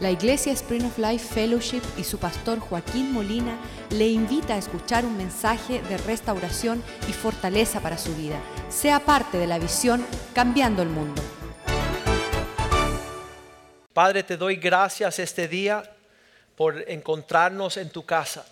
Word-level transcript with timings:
La 0.00 0.10
Iglesia 0.10 0.52
Spring 0.52 0.84
of 0.86 0.98
Life 0.98 1.32
Fellowship 1.34 1.82
y 1.96 2.02
su 2.02 2.18
pastor 2.18 2.58
Joaquín 2.58 3.12
Molina 3.12 3.56
le 3.90 4.08
invita 4.08 4.54
a 4.54 4.58
escuchar 4.58 5.04
un 5.04 5.16
mensaje 5.16 5.82
de 5.82 5.96
restauración 5.98 6.82
y 7.08 7.12
fortaleza 7.12 7.78
para 7.78 7.96
su 7.96 8.12
vida. 8.16 8.40
Sea 8.68 8.98
parte 8.98 9.38
de 9.38 9.46
la 9.46 9.60
visión 9.60 10.04
Cambiando 10.34 10.82
el 10.82 10.88
Mundo. 10.88 11.22
Padre, 13.92 14.24
te 14.24 14.36
doy 14.36 14.56
gracias 14.56 15.20
este 15.20 15.46
día 15.46 15.88
por 16.56 16.90
encontrarnos 16.90 17.76
en 17.76 17.88
tu 17.88 18.04
casa. 18.04 18.44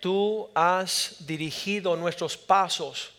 Tú 0.00 0.48
has 0.54 1.16
dirigido 1.20 1.96
nuestros 1.96 2.38
pasos 2.38 3.12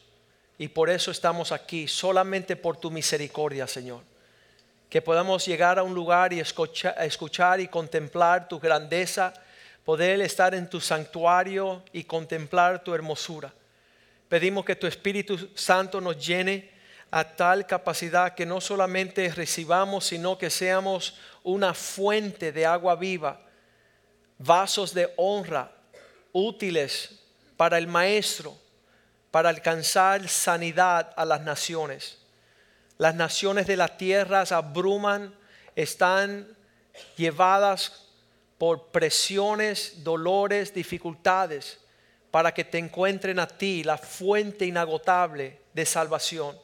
y 0.57 0.69
por 0.69 0.89
eso 0.89 1.11
estamos 1.11 1.51
aquí, 1.51 1.87
solamente 1.87 2.55
por 2.55 2.77
tu 2.77 2.89
misericordia, 2.89 3.67
Señor. 3.67 4.12
Que 4.93 5.01
podamos 5.01 5.43
llegar 5.47 5.79
a 5.79 5.81
un 5.81 5.95
lugar 5.95 6.33
y 6.33 6.39
escuchar, 6.39 6.93
escuchar 6.99 7.59
y 7.59 7.67
contemplar 7.67 8.47
tu 8.47 8.59
grandeza, 8.59 9.33
poder 9.83 10.21
estar 10.21 10.53
en 10.53 10.69
tu 10.69 10.79
santuario 10.79 11.81
y 11.91 12.03
contemplar 12.03 12.83
tu 12.83 12.93
hermosura. 12.93 13.51
Pedimos 14.29 14.63
que 14.63 14.75
tu 14.75 14.85
Espíritu 14.85 15.49
Santo 15.55 15.99
nos 15.99 16.23
llene 16.23 16.69
a 17.09 17.23
tal 17.23 17.65
capacidad 17.65 18.35
que 18.35 18.45
no 18.45 18.61
solamente 18.61 19.27
recibamos, 19.29 20.05
sino 20.05 20.37
que 20.37 20.51
seamos 20.51 21.17
una 21.41 21.73
fuente 21.73 22.51
de 22.51 22.63
agua 22.63 22.95
viva, 22.95 23.41
vasos 24.37 24.93
de 24.93 25.11
honra 25.17 25.71
útiles 26.33 27.19
para 27.57 27.79
el 27.79 27.87
Maestro, 27.87 28.55
para 29.31 29.49
alcanzar 29.49 30.29
sanidad 30.29 31.11
a 31.15 31.25
las 31.25 31.41
naciones. 31.41 32.22
Las 33.03 33.15
naciones 33.15 33.67
de 33.67 33.75
la 33.75 33.97
tierra 33.97 34.45
se 34.45 34.53
abruman, 34.53 35.35
están 35.75 36.47
llevadas 37.17 38.07
por 38.57 38.91
presiones, 38.91 40.05
dolores, 40.05 40.73
dificultades, 40.73 41.81
para 42.31 42.53
que 42.53 42.63
te 42.63 42.77
encuentren 42.77 43.39
a 43.39 43.47
ti, 43.49 43.83
la 43.83 43.97
fuente 43.97 44.65
inagotable 44.65 45.59
de 45.73 45.85
salvación. 45.85 46.57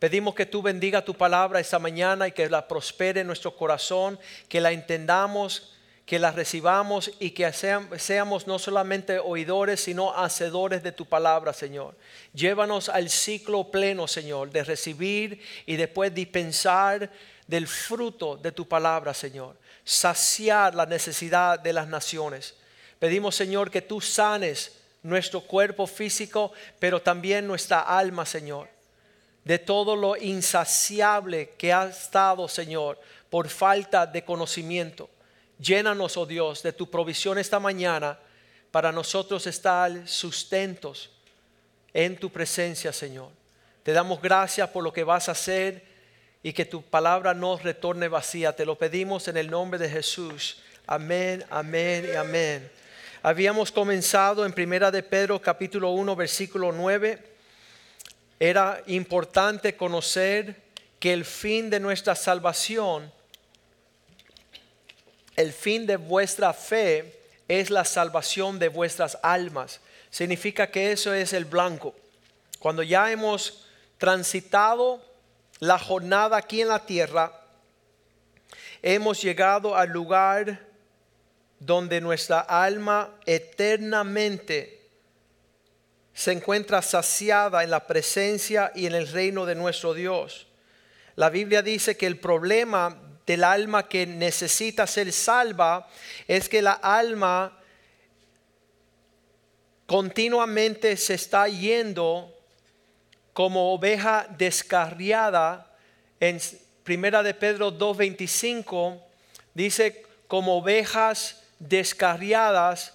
Pedimos 0.00 0.34
que 0.34 0.46
tú 0.46 0.62
bendiga 0.62 1.04
tu 1.04 1.14
palabra 1.14 1.60
esta 1.60 1.78
mañana 1.78 2.26
y 2.26 2.32
que 2.32 2.50
la 2.50 2.66
prospere 2.66 3.20
en 3.20 3.28
nuestro 3.28 3.56
corazón, 3.56 4.18
que 4.48 4.60
la 4.60 4.72
entendamos, 4.72 5.77
que 6.08 6.18
la 6.18 6.30
recibamos 6.30 7.12
y 7.20 7.32
que 7.32 7.52
seamos 7.52 8.46
no 8.46 8.58
solamente 8.58 9.18
oidores, 9.18 9.80
sino 9.80 10.16
hacedores 10.16 10.82
de 10.82 10.90
tu 10.90 11.04
palabra, 11.04 11.52
Señor. 11.52 11.94
Llévanos 12.32 12.88
al 12.88 13.10
ciclo 13.10 13.70
pleno, 13.70 14.08
Señor, 14.08 14.50
de 14.50 14.64
recibir 14.64 15.42
y 15.66 15.76
después 15.76 16.14
dispensar 16.14 17.10
del 17.46 17.66
fruto 17.66 18.38
de 18.38 18.52
tu 18.52 18.66
palabra, 18.66 19.12
Señor. 19.12 19.54
Saciar 19.84 20.74
la 20.74 20.86
necesidad 20.86 21.60
de 21.60 21.74
las 21.74 21.88
naciones. 21.88 22.54
Pedimos, 22.98 23.36
Señor, 23.36 23.70
que 23.70 23.82
tú 23.82 24.00
sanes 24.00 24.78
nuestro 25.02 25.42
cuerpo 25.42 25.86
físico, 25.86 26.52
pero 26.78 27.02
también 27.02 27.46
nuestra 27.46 27.80
alma, 27.80 28.24
Señor 28.24 28.70
de 29.44 29.58
todo 29.58 29.96
lo 29.96 30.14
insaciable 30.14 31.54
que 31.56 31.72
ha 31.72 31.86
estado, 31.86 32.46
Señor, 32.48 32.98
por 33.30 33.48
falta 33.48 34.04
de 34.06 34.22
conocimiento. 34.22 35.08
Llénanos, 35.58 36.16
oh 36.16 36.26
Dios, 36.26 36.62
de 36.62 36.72
tu 36.72 36.90
provisión 36.90 37.38
esta 37.38 37.58
mañana 37.58 38.18
para 38.70 38.92
nosotros 38.92 39.46
estar 39.46 40.06
sustentos 40.06 41.10
en 41.92 42.16
tu 42.16 42.30
presencia, 42.30 42.92
Señor. 42.92 43.30
Te 43.82 43.92
damos 43.92 44.20
gracias 44.20 44.68
por 44.70 44.84
lo 44.84 44.92
que 44.92 45.04
vas 45.04 45.28
a 45.28 45.32
hacer 45.32 45.82
y 46.42 46.52
que 46.52 46.64
tu 46.64 46.82
palabra 46.82 47.34
no 47.34 47.56
retorne 47.56 48.08
vacía. 48.08 48.54
Te 48.54 48.66
lo 48.66 48.76
pedimos 48.76 49.28
en 49.28 49.36
el 49.36 49.50
nombre 49.50 49.78
de 49.78 49.88
Jesús. 49.88 50.62
Amén, 50.86 51.44
amén 51.50 52.08
y 52.12 52.16
amén. 52.16 52.70
Habíamos 53.22 53.72
comenzado 53.72 54.46
en 54.46 54.52
Primera 54.52 54.90
de 54.90 55.02
Pedro 55.02 55.40
capítulo 55.42 55.90
1 55.90 56.14
versículo 56.14 56.70
9 56.72 57.38
era 58.40 58.82
importante 58.86 59.76
conocer 59.76 60.62
que 61.00 61.12
el 61.12 61.24
fin 61.24 61.70
de 61.70 61.80
nuestra 61.80 62.14
salvación, 62.14 63.12
el 65.38 65.52
fin 65.52 65.86
de 65.86 65.96
vuestra 65.96 66.52
fe 66.52 67.16
es 67.46 67.70
la 67.70 67.84
salvación 67.84 68.58
de 68.58 68.66
vuestras 68.66 69.16
almas. 69.22 69.80
Significa 70.10 70.68
que 70.68 70.90
eso 70.90 71.14
es 71.14 71.32
el 71.32 71.44
blanco. 71.44 71.94
Cuando 72.58 72.82
ya 72.82 73.12
hemos 73.12 73.64
transitado 73.98 75.00
la 75.60 75.78
jornada 75.78 76.36
aquí 76.36 76.60
en 76.60 76.66
la 76.66 76.84
tierra, 76.84 77.32
hemos 78.82 79.22
llegado 79.22 79.76
al 79.76 79.90
lugar 79.90 80.66
donde 81.60 82.00
nuestra 82.00 82.40
alma 82.40 83.14
eternamente 83.24 84.88
se 86.14 86.32
encuentra 86.32 86.82
saciada 86.82 87.62
en 87.62 87.70
la 87.70 87.86
presencia 87.86 88.72
y 88.74 88.86
en 88.86 88.96
el 88.96 89.06
reino 89.06 89.46
de 89.46 89.54
nuestro 89.54 89.94
Dios. 89.94 90.48
La 91.14 91.30
Biblia 91.30 91.62
dice 91.62 91.96
que 91.96 92.08
el 92.08 92.18
problema 92.18 93.07
del 93.28 93.44
alma 93.44 93.86
que 93.86 94.06
necesita 94.06 94.86
ser 94.86 95.12
salva 95.12 95.86
es 96.26 96.48
que 96.48 96.62
la 96.62 96.72
alma 96.72 97.52
continuamente 99.84 100.96
se 100.96 101.12
está 101.12 101.46
yendo 101.46 102.34
como 103.34 103.74
oveja 103.74 104.26
descarriada. 104.38 105.70
En 106.18 106.40
Primera 106.84 107.22
de 107.22 107.34
Pedro 107.34 107.70
2:25 107.70 108.98
dice 109.52 110.06
como 110.26 110.56
ovejas 110.56 111.42
descarriadas 111.58 112.94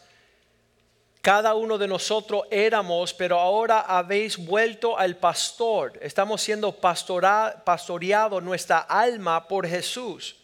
cada 1.23 1.55
uno 1.55 1.77
de 1.77 1.87
nosotros 1.87 2.43
éramos, 2.51 3.13
pero 3.13 3.39
ahora 3.39 3.79
habéis 3.79 4.35
vuelto 4.37 4.99
al 4.99 5.15
pastor. 5.15 5.97
Estamos 6.01 6.41
siendo 6.41 6.73
pastoreado 6.73 8.41
nuestra 8.41 8.79
alma 8.79 9.47
por 9.47 9.65
Jesús. 9.65 10.35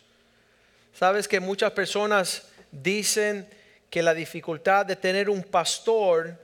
Sabes 0.93 1.27
que 1.27 1.41
muchas 1.41 1.73
personas 1.73 2.47
dicen 2.71 3.45
que 3.89 4.01
la 4.01 4.13
dificultad 4.13 4.85
de 4.85 4.95
tener 4.95 5.29
un 5.29 5.43
pastor 5.43 6.39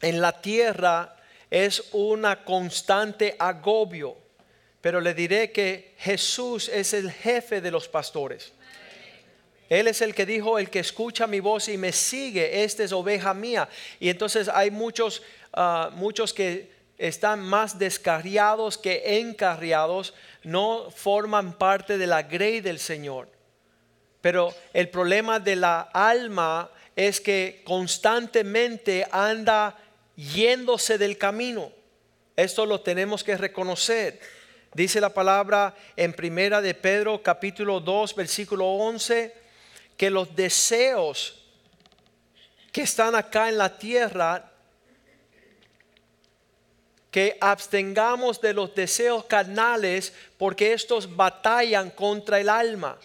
en 0.00 0.20
la 0.20 0.40
tierra 0.40 1.16
es 1.50 1.82
una 1.90 2.44
constante 2.44 3.34
agobio. 3.40 4.16
Pero 4.80 5.00
le 5.00 5.14
diré 5.14 5.50
que 5.50 5.96
Jesús 5.98 6.68
es 6.68 6.94
el 6.94 7.10
jefe 7.10 7.60
de 7.60 7.72
los 7.72 7.88
pastores. 7.88 8.52
Él 9.68 9.86
es 9.86 10.00
el 10.00 10.14
que 10.14 10.24
dijo, 10.24 10.58
el 10.58 10.70
que 10.70 10.78
escucha 10.78 11.26
mi 11.26 11.40
voz 11.40 11.68
y 11.68 11.76
me 11.76 11.92
sigue, 11.92 12.64
esta 12.64 12.84
es 12.84 12.92
oveja 12.92 13.34
mía. 13.34 13.68
Y 14.00 14.08
entonces 14.08 14.48
hay 14.48 14.70
muchos, 14.70 15.22
ah, 15.52 15.90
muchos 15.92 16.32
que 16.32 16.70
están 16.96 17.40
más 17.40 17.78
descarriados 17.78 18.78
que 18.78 19.20
encarriados, 19.20 20.14
no 20.42 20.90
forman 20.90 21.52
parte 21.52 21.98
de 21.98 22.06
la 22.06 22.22
grey 22.22 22.60
del 22.60 22.78
Señor. 22.78 23.28
Pero 24.20 24.52
el 24.72 24.88
problema 24.88 25.38
de 25.38 25.56
la 25.56 25.80
alma 25.80 26.70
es 26.96 27.20
que 27.20 27.62
constantemente 27.64 29.06
anda 29.12 29.76
yéndose 30.16 30.98
del 30.98 31.16
camino. 31.16 31.70
Esto 32.34 32.66
lo 32.66 32.80
tenemos 32.80 33.22
que 33.22 33.36
reconocer. 33.36 34.18
Dice 34.74 35.00
la 35.00 35.14
palabra 35.14 35.74
en 35.96 36.12
primera 36.12 36.60
de 36.60 36.74
Pedro 36.74 37.22
capítulo 37.22 37.80
2 37.80 38.14
versículo 38.14 38.66
11 38.66 39.37
que 39.98 40.08
los 40.10 40.34
deseos 40.34 41.34
que 42.72 42.82
están 42.82 43.16
acá 43.16 43.48
en 43.48 43.58
la 43.58 43.76
tierra, 43.76 44.52
que 47.10 47.36
abstengamos 47.40 48.40
de 48.40 48.54
los 48.54 48.74
deseos 48.74 49.24
carnales 49.24 50.12
porque 50.38 50.72
estos 50.72 51.16
batallan 51.16 51.90
contra 51.90 52.38
el 52.38 52.48
alma, 52.48 52.96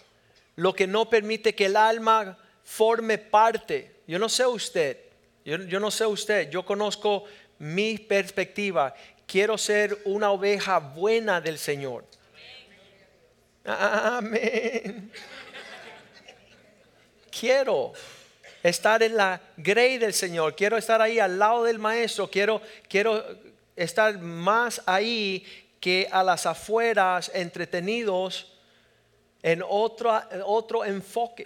lo 0.56 0.76
que 0.76 0.86
no 0.86 1.10
permite 1.10 1.56
que 1.56 1.66
el 1.66 1.76
alma 1.76 2.38
forme 2.64 3.18
parte. 3.18 4.02
Yo 4.06 4.20
no 4.20 4.30
sé 4.30 4.46
usted, 4.46 5.00
yo, 5.44 5.58
yo 5.64 5.80
no 5.80 5.90
sé 5.90 6.06
usted, 6.06 6.52
yo 6.52 6.64
conozco 6.64 7.24
mi 7.58 7.98
perspectiva. 7.98 8.94
Quiero 9.26 9.58
ser 9.58 9.98
una 10.06 10.30
oveja 10.30 10.78
buena 10.78 11.42
del 11.42 11.58
Señor. 11.58 12.06
Amén 13.66 15.12
quiero 17.40 17.94
estar 18.62 19.04
en 19.04 19.18
la 19.18 19.42
grey 19.58 19.98
del 19.98 20.14
Señor, 20.14 20.56
quiero 20.56 20.78
estar 20.78 21.02
ahí 21.02 21.20
al 21.20 21.38
lado 21.38 21.64
del 21.64 21.80
Maestro, 21.80 22.30
quiero, 22.30 22.62
quiero 22.88 23.24
estar 23.76 24.20
más 24.20 24.82
ahí 24.86 25.46
que 25.80 26.08
a 26.12 26.24
las 26.24 26.46
afueras, 26.46 27.32
entretenidos 27.34 28.54
en 29.42 29.62
otro, 29.68 30.22
otro 30.46 30.86
enfoque. 30.86 31.46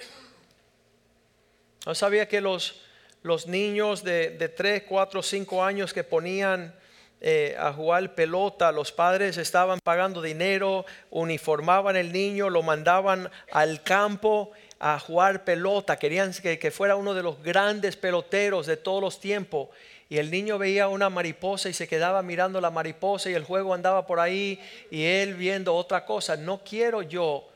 No 1.85 1.95
sabía 1.95 2.27
que 2.27 2.41
los, 2.41 2.81
los 3.23 3.47
niños 3.47 4.03
de, 4.03 4.31
de 4.31 4.49
3, 4.49 4.83
4, 4.87 5.23
5 5.23 5.63
años 5.63 5.93
que 5.93 6.03
ponían 6.03 6.75
eh, 7.19 7.55
a 7.57 7.73
jugar 7.73 8.13
pelota, 8.13 8.71
los 8.71 8.91
padres 8.91 9.37
estaban 9.37 9.79
pagando 9.83 10.21
dinero, 10.21 10.85
uniformaban 11.09 11.95
el 11.95 12.13
niño, 12.13 12.51
lo 12.51 12.61
mandaban 12.61 13.31
al 13.51 13.81
campo 13.81 14.51
a 14.79 14.99
jugar 14.99 15.43
pelota, 15.43 15.97
querían 15.97 16.31
que, 16.33 16.59
que 16.59 16.71
fuera 16.71 16.95
uno 16.95 17.13
de 17.13 17.23
los 17.23 17.41
grandes 17.41 17.95
peloteros 17.95 18.67
de 18.67 18.77
todos 18.77 19.01
los 19.01 19.19
tiempos. 19.19 19.69
Y 20.09 20.17
el 20.17 20.31
niño 20.31 20.57
veía 20.57 20.87
una 20.87 21.09
mariposa 21.09 21.67
y 21.67 21.73
se 21.73 21.87
quedaba 21.87 22.21
mirando 22.21 22.61
la 22.61 22.71
mariposa 22.71 23.29
y 23.29 23.33
el 23.33 23.43
juego 23.43 23.73
andaba 23.73 24.05
por 24.05 24.19
ahí 24.19 24.59
y 24.89 25.03
él 25.03 25.33
viendo 25.33 25.75
otra 25.75 26.05
cosa. 26.05 26.37
No 26.37 26.61
quiero 26.63 27.01
yo 27.01 27.47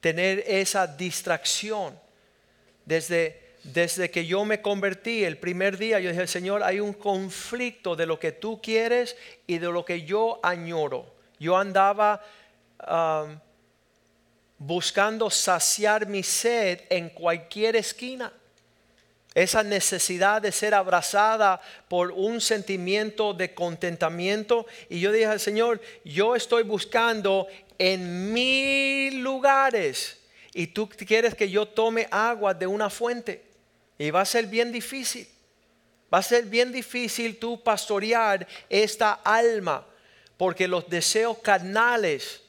tener 0.00 0.42
esa 0.46 0.86
distracción. 0.86 1.98
Desde, 2.84 3.40
desde 3.62 4.10
que 4.10 4.26
yo 4.26 4.44
me 4.44 4.60
convertí 4.60 5.22
el 5.22 5.36
primer 5.36 5.76
día, 5.76 6.00
yo 6.00 6.10
dije, 6.10 6.26
Señor, 6.26 6.64
hay 6.64 6.80
un 6.80 6.92
conflicto 6.92 7.94
de 7.94 8.06
lo 8.06 8.18
que 8.18 8.32
tú 8.32 8.60
quieres 8.60 9.16
y 9.46 9.58
de 9.58 9.68
lo 9.68 9.84
que 9.84 10.02
yo 10.02 10.40
añoro. 10.42 11.14
Yo 11.38 11.56
andaba 11.56 12.24
buscando 14.60 15.30
saciar 15.30 16.06
mi 16.06 16.22
sed 16.22 16.82
en 16.90 17.08
cualquier 17.08 17.76
esquina. 17.76 18.30
Esa 19.34 19.62
necesidad 19.62 20.42
de 20.42 20.52
ser 20.52 20.74
abrazada 20.74 21.60
por 21.88 22.10
un 22.10 22.42
sentimiento 22.42 23.32
de 23.32 23.54
contentamiento. 23.54 24.66
Y 24.90 25.00
yo 25.00 25.12
dije 25.12 25.26
al 25.26 25.40
Señor, 25.40 25.80
yo 26.04 26.36
estoy 26.36 26.64
buscando 26.64 27.46
en 27.78 28.32
mil 28.34 29.20
lugares 29.20 30.18
y 30.52 30.66
tú 30.66 30.88
quieres 30.88 31.34
que 31.34 31.48
yo 31.48 31.66
tome 31.66 32.06
agua 32.10 32.52
de 32.52 32.66
una 32.66 32.90
fuente. 32.90 33.42
Y 33.98 34.10
va 34.10 34.20
a 34.20 34.26
ser 34.26 34.46
bien 34.46 34.72
difícil. 34.72 35.26
Va 36.12 36.18
a 36.18 36.22
ser 36.22 36.44
bien 36.44 36.70
difícil 36.70 37.38
tú 37.38 37.62
pastorear 37.62 38.46
esta 38.68 39.12
alma 39.24 39.86
porque 40.36 40.68
los 40.68 40.90
deseos 40.90 41.38
carnales 41.38 42.42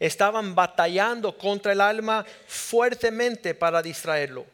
estaban 0.00 0.54
batallando 0.54 1.36
contra 1.36 1.72
el 1.72 1.80
alma 1.80 2.24
fuertemente 2.46 3.54
para 3.54 3.82
distraerlo. 3.82 4.46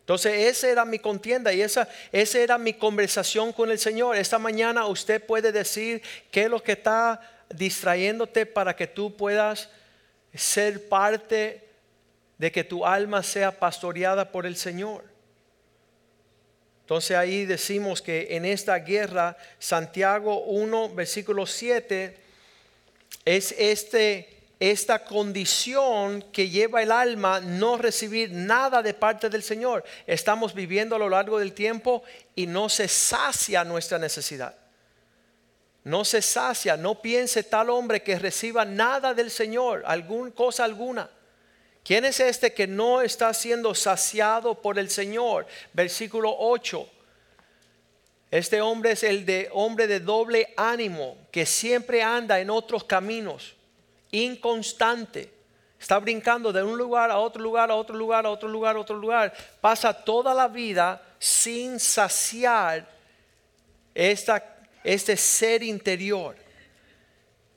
Entonces 0.00 0.46
esa 0.46 0.68
era 0.68 0.84
mi 0.84 0.98
contienda 0.98 1.52
y 1.52 1.60
esa, 1.60 1.86
esa 2.12 2.38
era 2.38 2.56
mi 2.56 2.72
conversación 2.72 3.52
con 3.52 3.70
el 3.70 3.78
Señor. 3.78 4.16
Esta 4.16 4.38
mañana 4.38 4.86
usted 4.86 5.22
puede 5.24 5.52
decir 5.52 6.02
qué 6.30 6.44
es 6.44 6.50
lo 6.50 6.62
que 6.62 6.72
está 6.72 7.20
distrayéndote 7.50 8.46
para 8.46 8.74
que 8.74 8.86
tú 8.86 9.14
puedas 9.14 9.68
ser 10.34 10.88
parte 10.88 11.68
de 12.38 12.52
que 12.52 12.64
tu 12.64 12.86
alma 12.86 13.22
sea 13.22 13.58
pastoreada 13.58 14.30
por 14.30 14.46
el 14.46 14.56
Señor. 14.56 15.04
Entonces 16.82 17.14
ahí 17.14 17.44
decimos 17.44 18.00
que 18.00 18.28
en 18.30 18.46
esta 18.46 18.78
guerra, 18.78 19.36
Santiago 19.58 20.44
1, 20.44 20.94
versículo 20.94 21.44
7, 21.44 22.16
es 23.26 23.54
este 23.58 24.37
esta 24.60 25.04
condición 25.04 26.22
que 26.32 26.48
lleva 26.48 26.82
el 26.82 26.90
alma 26.90 27.40
no 27.40 27.78
recibir 27.78 28.32
nada 28.32 28.82
de 28.82 28.92
parte 28.92 29.30
del 29.30 29.42
Señor. 29.42 29.84
Estamos 30.06 30.52
viviendo 30.52 30.96
a 30.96 30.98
lo 30.98 31.08
largo 31.08 31.38
del 31.38 31.52
tiempo 31.52 32.02
y 32.34 32.46
no 32.46 32.68
se 32.68 32.88
sacia 32.88 33.62
nuestra 33.62 33.98
necesidad. 33.98 34.56
No 35.84 36.04
se 36.04 36.20
sacia, 36.22 36.76
no 36.76 37.00
piense 37.00 37.44
tal 37.44 37.70
hombre 37.70 38.02
que 38.02 38.18
reciba 38.18 38.64
nada 38.64 39.14
del 39.14 39.30
Señor, 39.30 39.84
alguna 39.86 40.32
cosa 40.32 40.64
alguna. 40.64 41.08
¿Quién 41.84 42.04
es 42.04 42.18
este 42.20 42.52
que 42.52 42.66
no 42.66 43.00
está 43.00 43.32
siendo 43.32 43.74
saciado 43.74 44.60
por 44.60 44.78
el 44.78 44.90
Señor? 44.90 45.46
Versículo 45.72 46.34
8. 46.36 46.86
Este 48.30 48.60
hombre 48.60 48.90
es 48.90 49.04
el 49.04 49.24
de 49.24 49.48
hombre 49.52 49.86
de 49.86 50.00
doble 50.00 50.52
ánimo, 50.56 51.16
que 51.30 51.46
siempre 51.46 52.02
anda 52.02 52.40
en 52.40 52.50
otros 52.50 52.84
caminos 52.84 53.54
inconstante. 54.10 55.32
Está 55.80 55.98
brincando 55.98 56.52
de 56.52 56.62
un 56.62 56.76
lugar 56.76 57.10
a 57.10 57.18
otro 57.18 57.42
lugar, 57.42 57.70
a 57.70 57.74
otro 57.74 57.96
lugar, 57.96 58.26
a 58.26 58.30
otro 58.30 58.48
lugar, 58.48 58.76
a 58.76 58.80
otro 58.80 58.96
lugar. 58.96 59.32
Pasa 59.60 59.92
toda 59.92 60.34
la 60.34 60.48
vida 60.48 61.00
sin 61.18 61.78
saciar 61.78 62.88
esta, 63.94 64.44
este 64.82 65.16
ser 65.16 65.62
interior. 65.62 66.36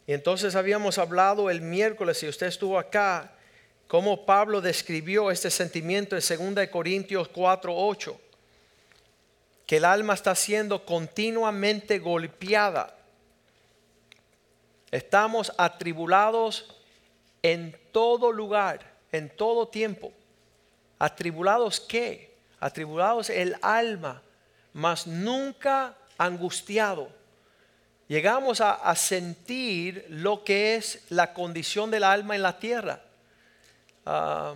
Y 0.06 0.14
entonces 0.14 0.56
habíamos 0.56 0.98
hablado 0.98 1.50
el 1.50 1.62
miércoles, 1.62 2.20
si 2.20 2.28
usted 2.28 2.48
estuvo 2.48 2.78
acá, 2.78 3.32
cómo 3.88 4.26
Pablo 4.26 4.62
describió 4.62 5.32
este 5.32 5.50
sentimiento 5.50 6.16
en 6.16 6.56
2 6.56 6.68
Corintios 6.68 7.28
4, 7.28 7.74
8. 7.76 8.22
Que 9.66 9.78
el 9.78 9.86
alma 9.86 10.14
está 10.14 10.36
siendo 10.36 10.86
continuamente 10.86 11.98
golpeada 12.00 12.96
Estamos 14.92 15.54
atribulados 15.58 16.76
en 17.42 17.78
todo 17.92 18.32
lugar, 18.32 18.94
en 19.12 19.30
todo 19.36 19.68
tiempo. 19.68 20.12
¿Atribulados 21.00 21.80
qué? 21.80 22.36
Atribulados 22.60 23.30
el 23.30 23.56
alma, 23.62 24.22
mas 24.74 25.08
nunca 25.08 25.96
angustiado. 26.18 27.10
Llegamos 28.08 28.60
a, 28.60 28.94
sentir 28.96 30.06
lo 30.10 30.44
que 30.44 30.76
es 30.76 31.06
la 31.10 31.34
condición 31.34 31.90
del 31.90 32.04
alma 32.04 32.36
en 32.36 32.42
la 32.44 32.60
tierra. 32.60 33.02
Ah, 34.06 34.54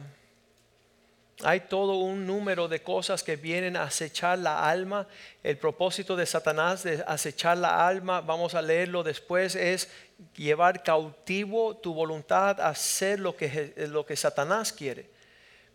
hay 1.43 1.61
todo 1.61 1.95
un 1.95 2.25
número 2.25 2.67
de 2.67 2.81
cosas 2.81 3.21
que 3.21 3.35
vienen 3.35 3.75
a 3.75 3.83
acechar 3.83 4.39
la 4.39 4.69
alma. 4.69 5.05
El 5.43 5.57
propósito 5.57 6.15
de 6.15 6.25
Satanás 6.25 6.83
de 6.83 7.03
acechar 7.05 7.57
la 7.57 7.85
alma, 7.87 8.21
vamos 8.21 8.55
a 8.55 8.61
leerlo 8.61 9.03
después, 9.03 9.55
es 9.55 9.89
llevar 10.35 10.81
cautivo 10.81 11.75
tu 11.75 11.93
voluntad 11.93 12.61
a 12.61 12.69
hacer 12.69 13.19
lo 13.19 13.35
que, 13.35 13.73
lo 13.89 14.05
que 14.05 14.15
Satanás 14.15 14.71
quiere. 14.71 15.09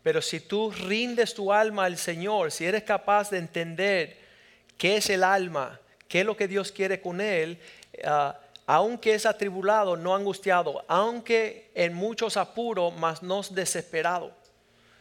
Pero 0.03 0.23
si 0.23 0.41
tú 0.41 0.71
rindes 0.71 1.35
tu 1.35 1.53
alma 1.53 1.85
al 1.85 1.99
Señor, 1.99 2.53
si 2.53 2.65
eres 2.65 2.85
capaz 2.85 3.29
de 3.31 3.39
entender 3.39 4.17
qué 4.79 4.97
es 4.97 5.11
el 5.11 5.23
alma, 5.23 5.79
qué 6.09 6.21
es 6.21 6.27
lo 6.27 6.39
que 6.39 6.49
Dios 6.49 6.73
quiere 6.73 7.03
con 7.03 7.21
él, 7.21 7.61
ah, 8.05 8.39
aunque 8.67 9.15
es 9.15 9.27
atribulado, 9.27 9.97
no 9.97 10.15
angustiado, 10.15 10.85
aunque 10.89 11.71
en 11.75 11.93
muchos 11.93 12.39
apuros, 12.39 12.95
mas 12.97 13.23
no 13.23 13.43
desesperado 13.43 14.40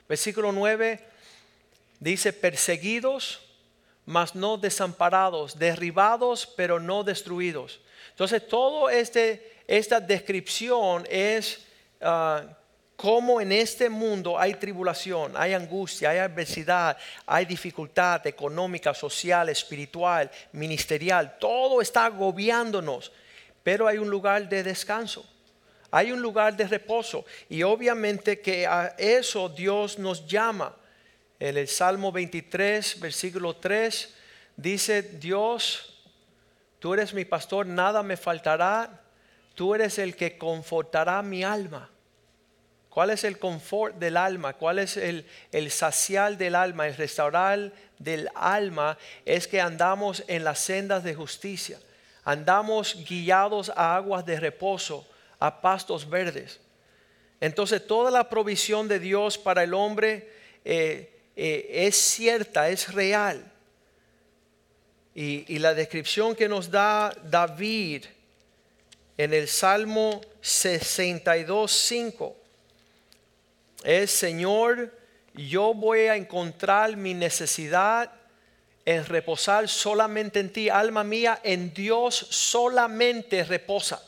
Versículo 0.09 0.51
9 0.51 0.99
dice, 1.99 2.33
perseguidos, 2.33 3.41
mas 4.05 4.33
no 4.33 4.57
desamparados, 4.57 5.59
derribados, 5.59 6.47
pero 6.47 6.79
no 6.79 7.03
destruidos. 7.03 7.79
Entonces, 8.09 8.47
toda 8.47 8.91
este, 8.91 9.61
esta 9.67 9.99
descripción 9.99 11.05
es 11.11 11.59
uh, 12.01 12.41
cómo 12.95 13.39
en 13.39 13.51
este 13.51 13.87
mundo 13.87 14.39
hay 14.39 14.55
tribulación, 14.55 15.33
hay 15.37 15.53
angustia, 15.53 16.09
hay 16.09 16.17
adversidad, 16.17 16.97
hay 17.27 17.45
dificultad 17.45 18.25
económica, 18.25 18.95
social, 18.95 19.47
espiritual, 19.49 20.31
ministerial. 20.53 21.37
Todo 21.39 21.81
está 21.81 22.05
agobiándonos, 22.05 23.11
pero 23.61 23.87
hay 23.87 23.99
un 23.99 24.09
lugar 24.09 24.49
de 24.49 24.63
descanso. 24.63 25.23
Hay 25.91 26.11
un 26.11 26.21
lugar 26.21 26.55
de 26.55 26.67
reposo 26.67 27.25
y 27.49 27.63
obviamente 27.63 28.39
que 28.39 28.67
a 28.67 28.95
eso 28.97 29.49
Dios 29.49 29.97
nos 29.97 30.25
llama. 30.27 30.75
En 31.39 31.57
el 31.57 31.67
Salmo 31.67 32.11
23, 32.11 32.99
versículo 32.99 33.55
3, 33.55 34.13
dice 34.57 35.01
Dios, 35.01 36.03
tú 36.79 36.93
eres 36.93 37.13
mi 37.13 37.23
pastor, 37.23 37.65
nada 37.65 38.03
me 38.03 38.17
faltará, 38.17 39.01
tú 39.55 39.73
eres 39.73 39.97
el 39.99 40.15
que 40.15 40.37
confortará 40.37 41.21
mi 41.21 41.43
alma. 41.43 41.89
¿Cuál 42.89 43.11
es 43.11 43.23
el 43.23 43.39
confort 43.39 43.95
del 43.95 44.17
alma? 44.17 44.53
¿Cuál 44.53 44.79
es 44.79 44.97
el, 44.97 45.25
el 45.51 45.71
sacial 45.71 46.37
del 46.37 46.55
alma? 46.55 46.87
El 46.87 46.97
restaurar 46.97 47.71
del 47.99 48.29
alma 48.35 48.97
es 49.25 49.47
que 49.47 49.61
andamos 49.61 50.23
en 50.27 50.43
las 50.43 50.59
sendas 50.59 51.03
de 51.03 51.15
justicia, 51.15 51.79
andamos 52.25 53.05
guiados 53.07 53.71
a 53.75 53.95
aguas 53.95 54.25
de 54.25 54.39
reposo 54.39 55.07
a 55.39 55.61
pastos 55.61 56.09
verdes. 56.09 56.59
Entonces 57.39 57.85
toda 57.85 58.11
la 58.11 58.29
provisión 58.29 58.87
de 58.87 58.99
Dios 58.99 59.37
para 59.37 59.63
el 59.63 59.73
hombre 59.73 60.29
eh, 60.65 61.09
eh, 61.35 61.69
es 61.87 61.95
cierta, 61.95 62.69
es 62.69 62.93
real. 62.93 63.51
Y, 65.15 65.45
y, 65.53 65.59
la 65.59 65.73
descripción 65.73 66.35
que 66.35 66.47
nos 66.47 66.69
da 66.69 67.13
David 67.23 68.05
en 69.17 69.33
el 69.33 69.47
Salmo 69.47 70.21
62, 70.39 71.71
5 71.71 72.35
es, 73.83 74.11
Señor, 74.11 74.93
yo 75.33 75.73
voy 75.73 76.01
a 76.01 76.15
encontrar 76.15 76.95
mi 76.95 77.13
necesidad 77.13 78.11
en 78.85 79.05
reposar 79.05 79.67
solamente 79.67 80.39
en 80.39 80.53
ti, 80.53 80.69
alma 80.69 81.03
mía, 81.03 81.39
en 81.43 81.73
Dios 81.73 82.15
solamente 82.15 83.43
reposa 83.43 84.01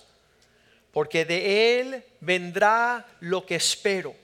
porque 0.92 1.26
de 1.26 1.80
Él 1.80 2.04
vendrá 2.20 3.06
lo 3.20 3.46
que 3.46 3.56
espero. 3.56 4.16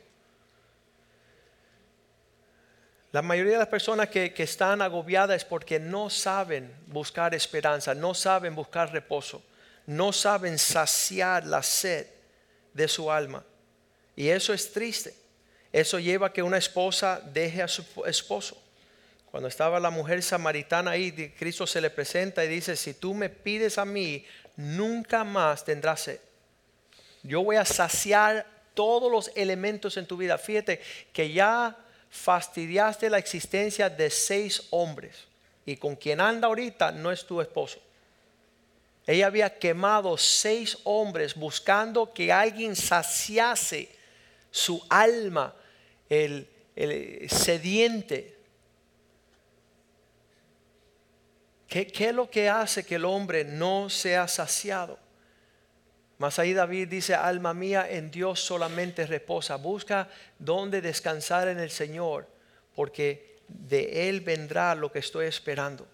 La 3.12 3.22
mayoría 3.22 3.54
de 3.54 3.60
las 3.60 3.68
personas 3.70 4.10
que, 4.10 4.34
están 4.38 4.82
agobiadas 4.82 5.38
es 5.38 5.46
porque 5.46 5.80
no 5.80 6.10
saben 6.10 6.74
buscar 6.88 7.34
esperanza, 7.34 7.96
no 7.96 8.14
saben 8.14 8.54
buscar 8.54 8.92
reposo, 8.92 9.44
no 9.86 10.12
saben 10.12 10.60
saciar 10.60 11.46
la 11.46 11.64
sed 11.64 12.08
de 12.74 12.88
su 12.88 13.10
alma. 13.10 13.44
Y 14.16 14.28
eso 14.28 14.54
es 14.54 14.72
triste. 14.72 15.16
Eso 15.72 16.00
lleva 16.00 16.28
a 16.28 16.34
que 16.34 16.44
una 16.44 16.58
esposa 16.58 17.22
deje 17.34 17.64
a 17.64 17.68
su 17.68 17.84
esposo. 18.06 18.62
Cuando 19.32 19.48
estaba 19.48 19.80
la 19.80 19.90
mujer 19.90 20.22
samaritana 20.22 20.92
ahí, 20.92 21.34
Cristo 21.38 21.66
se 21.66 21.82
le 21.82 21.90
presenta 21.90 22.44
y 22.44 22.48
dice, 22.48 22.76
si 22.76 22.94
tú 22.94 23.14
me 23.14 23.30
pides 23.30 23.78
a 23.78 23.86
mí, 23.86 24.26
nunca 24.56 25.24
más 25.24 25.64
tendrás 25.64 26.02
sed. 26.02 26.20
Yo 27.28 27.44
voy 27.44 27.58
a 27.58 27.66
saciar 27.66 28.48
todos 28.74 29.12
los 29.12 29.32
elementos 29.36 29.98
en 29.98 30.06
tu 30.06 30.16
vida. 30.16 30.38
Fíjate 30.38 30.80
que 31.12 31.32
ya 31.32 31.78
fastidiaste 32.10 33.10
la 33.10 33.18
existencia 33.18 33.90
de 33.90 34.10
seis 34.10 34.68
hombres 34.70 35.28
y 35.66 35.76
con 35.76 35.98
quien 35.98 36.22
anda 36.22 36.48
ahorita 36.48 36.94
no 36.94 37.12
es 37.12 37.26
tu 37.26 37.42
esposo. 37.42 37.80
Ella 39.06 39.28
había 39.28 39.60
quemado 39.60 40.18
seis 40.18 40.78
hombres 40.86 41.36
buscando 41.36 42.14
que 42.14 42.32
alguien 42.32 42.76
saciase 42.76 43.90
su 44.50 44.82
alma, 44.90 45.54
el, 46.10 46.48
sediente. 47.30 48.38
¿Qué, 51.68 51.88
¿Qué 51.88 52.08
es 52.10 52.14
lo 52.14 52.30
que 52.30 52.48
hace 52.48 52.86
que 52.86 52.96
el 52.96 53.04
hombre 53.04 53.44
no 53.44 53.90
sea 53.90 54.30
saciado? 54.30 55.07
Mas 56.18 56.40
ahí 56.40 56.54
David 56.54 56.88
dice, 56.88 57.14
alma 57.14 57.54
mía, 57.54 57.88
en 57.90 58.10
Dios 58.10 58.40
solamente 58.40 59.06
reposa. 59.06 59.56
Busca 59.58 60.10
donde 60.40 60.82
descansar 60.82 61.48
en 61.48 61.60
el 61.60 61.70
Señor, 61.70 62.28
porque 62.76 63.38
de 63.48 64.10
Él 64.10 64.22
vendrá 64.22 64.74
lo 64.74 64.92
que 64.92 65.00
estoy 65.00 65.28
esperando. 65.28 65.88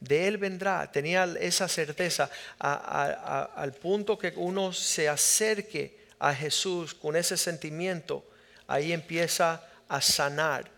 De 0.00 0.26
Él 0.26 0.38
vendrá. 0.38 0.90
Tenía 0.90 1.24
esa 1.38 1.68
certeza 1.68 2.30
al 2.58 3.72
punto 3.74 4.18
que 4.18 4.32
uno 4.36 4.72
se 4.72 5.08
acerque 5.08 6.00
a 6.20 6.34
Jesús 6.34 6.94
con 6.94 7.16
ese 7.16 7.36
sentimiento, 7.36 8.24
ahí 8.66 8.92
empieza 8.92 9.66
a 9.88 10.00
sanar. 10.00 10.70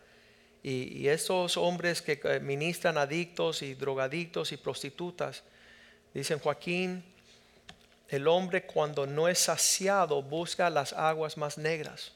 Y, 0.62 1.08
estos 1.08 1.56
hombres 1.56 2.00
que 2.00 2.40
ministran 2.40 2.96
adictos 2.96 3.62
y 3.62 3.74
drogadictos 3.74 4.52
y 4.52 4.56
prostitutas, 4.56 5.42
dicen 6.14 6.38
Joaquín, 6.38 7.04
el 8.12 8.28
hombre 8.28 8.64
cuando 8.64 9.06
no 9.06 9.26
es 9.26 9.38
saciado 9.38 10.22
busca 10.22 10.68
las 10.68 10.92
aguas 10.92 11.38
más 11.38 11.56
negras. 11.56 12.12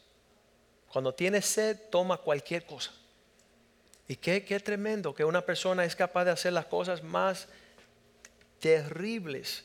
Cuando 0.93 1.15
tiene 1.15 1.41
sed 1.41 1.79
toma 1.91 2.19
cualquier 2.19 2.67
cosa. 2.67 2.93
Y 4.07 4.17
qué, 4.17 4.45
qué 4.45 4.61
tremendo 4.61 5.15
que 5.15 5.25
una 5.25 5.41
persona 5.41 5.87
es 5.87 5.97
capaz 5.97 6.27
de 6.27 6.33
hacer 6.33 6.53
las 6.53 6.67
cosas 6.67 7.03
más 7.03 7.49
terribles 8.61 9.65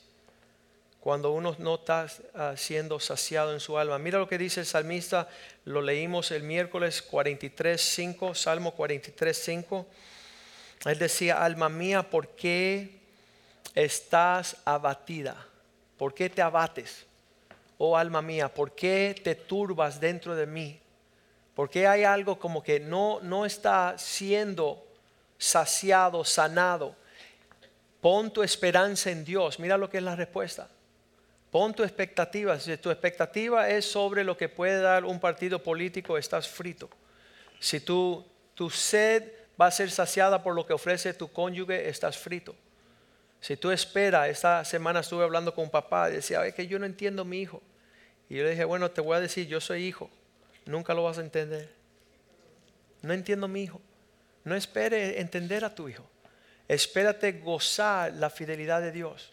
cuando 1.02 1.32
uno 1.32 1.54
no 1.60 1.76
está 1.76 2.08
ah, 2.34 2.54
siendo 2.56 3.02
saciado 3.02 3.52
en 3.52 3.60
su 3.60 3.78
alma. 3.78 4.00
Mira 4.00 4.18
lo 4.18 4.30
que 4.30 4.38
dice 4.38 4.62
el 4.62 4.66
salmista, 4.66 5.28
lo 5.66 5.82
leímos 5.82 6.32
el 6.32 6.44
miércoles 6.44 7.02
43, 7.02 7.82
5, 7.82 8.36
Salmo 8.36 8.74
43, 8.74 9.38
5. 9.38 9.88
Él 10.86 10.98
decía, 10.98 11.44
alma 11.44 11.68
mía, 11.68 12.10
¿por 12.10 12.30
qué 12.30 13.02
estás 13.76 14.56
abatida? 14.64 15.51
¿Por 16.02 16.16
qué 16.16 16.32
te 16.32 16.42
abates? 16.42 17.06
Oh 17.78 17.96
alma 17.96 18.24
mía, 18.24 18.52
¿por 18.52 18.74
qué 18.74 19.14
te 19.24 19.36
turbas 19.36 20.00
dentro 20.00 20.36
de 20.36 20.48
mí? 20.48 20.80
¿Por 21.54 21.70
qué 21.70 21.86
hay 21.86 22.04
algo 22.06 22.40
como 22.40 22.64
que 22.64 22.80
no, 22.80 23.20
no 23.22 23.46
está 23.46 23.96
siendo 24.00 24.84
saciado, 25.38 26.26
sanado? 26.26 26.96
Pon 28.02 28.34
tu 28.34 28.42
esperanza 28.42 29.12
en 29.12 29.24
Dios. 29.24 29.60
Mira 29.60 29.78
lo 29.78 29.92
que 29.92 29.98
es 29.98 30.04
la 30.04 30.16
respuesta. 30.16 30.70
Pon 31.52 31.72
tu 31.72 31.84
expectativa. 31.84 32.60
Si 32.60 32.76
tu 32.78 32.90
expectativa 32.90 33.70
es 33.70 33.86
sobre 33.86 34.24
lo 34.24 34.36
que 34.36 34.50
puede 34.50 34.82
dar 34.82 35.06
un 35.06 35.20
partido 35.20 35.62
político, 35.62 36.18
estás 36.18 36.48
frito. 36.48 36.90
Si 37.60 37.80
tu, 37.80 38.26
tu 38.56 38.72
sed 38.72 39.32
va 39.62 39.68
a 39.68 39.72
ser 39.72 39.92
saciada 39.92 40.42
por 40.42 40.56
lo 40.56 40.66
que 40.66 40.74
ofrece 40.74 41.14
tu 41.14 41.32
cónyuge, 41.32 41.88
estás 41.88 42.18
frito. 42.18 42.56
Si 43.42 43.58
tú 43.58 43.72
esperas, 43.72 44.30
esta 44.30 44.64
semana 44.64 45.00
estuve 45.00 45.24
hablando 45.24 45.54
con 45.54 45.70
papá 45.70 46.10
y 46.10 46.14
decía, 46.14 46.46
es 46.46 46.54
que 46.54 46.68
yo 46.68 46.78
no 46.78 46.86
entiendo 46.86 47.24
a 47.24 47.26
mi 47.26 47.42
hijo. 47.42 47.62
Y 48.30 48.38
yo 48.38 48.44
le 48.44 48.52
dije, 48.52 48.64
bueno, 48.64 48.92
te 48.92 49.02
voy 49.02 49.18
a 49.18 49.20
decir, 49.20 49.48
yo 49.48 49.60
soy 49.60 49.84
hijo, 49.84 50.10
nunca 50.66 50.94
lo 50.94 51.04
vas 51.04 51.18
a 51.18 51.22
entender. 51.22 51.74
No 53.02 53.14
entiendo 53.14 53.48
a 53.48 53.50
mi 53.50 53.64
hijo. 53.64 53.82
No 54.44 54.56
espere 54.56 55.20
entender 55.20 55.66
a 55.66 55.74
tu 55.74 55.90
hijo. 55.90 56.08
Espérate 56.68 57.34
gozar 57.34 58.14
la 58.14 58.30
fidelidad 58.30 58.80
de 58.80 58.92
Dios. 58.92 59.32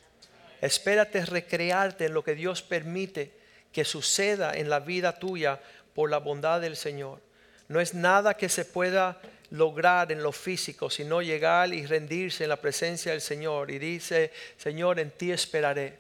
Espérate 0.61 1.25
recrearte 1.25 2.07
en 2.07 2.15
lo 2.15 2.25
que 2.25 2.35
Dios 2.35 2.63
permite 2.63 3.33
que 3.73 3.85
suceda 3.85 4.55
en 4.55 4.71
la 4.71 4.81
vida 4.81 5.19
tuya 5.19 5.61
por 5.95 6.11
la 6.11 6.19
bondad 6.19 6.61
del 6.61 6.77
Señor. 6.77 7.21
No 7.69 7.81
es 7.81 7.95
nada 7.95 8.35
que 8.35 8.49
se 8.49 8.65
pueda 8.65 9.21
lograr 9.51 10.11
en 10.13 10.23
lo 10.23 10.33
físico, 10.33 10.91
sino 10.91 11.23
llegar 11.23 11.73
y 11.73 11.87
rendirse 11.87 12.45
en 12.45 12.51
la 12.51 12.61
presencia 12.61 13.13
del 13.13 13.21
Señor. 13.21 13.71
Y 13.71 13.79
dice, 13.79 14.33
Señor, 14.57 14.99
en 14.99 15.11
ti 15.11 15.33
esperaré. 15.33 15.99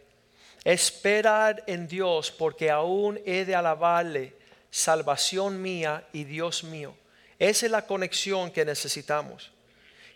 Esperar 0.65 1.63
en 1.67 1.87
Dios 1.87 2.31
porque 2.31 2.71
aún 2.71 3.21
he 3.25 3.45
de 3.45 3.55
alabarle, 3.55 4.35
salvación 4.71 5.63
mía 5.63 6.07
y 6.13 6.25
Dios 6.25 6.65
mío. 6.65 6.95
Esa 7.39 7.67
es 7.67 7.73
la 7.73 7.87
conexión 7.87 8.51
que 8.51 8.65
necesitamos. 8.65 9.53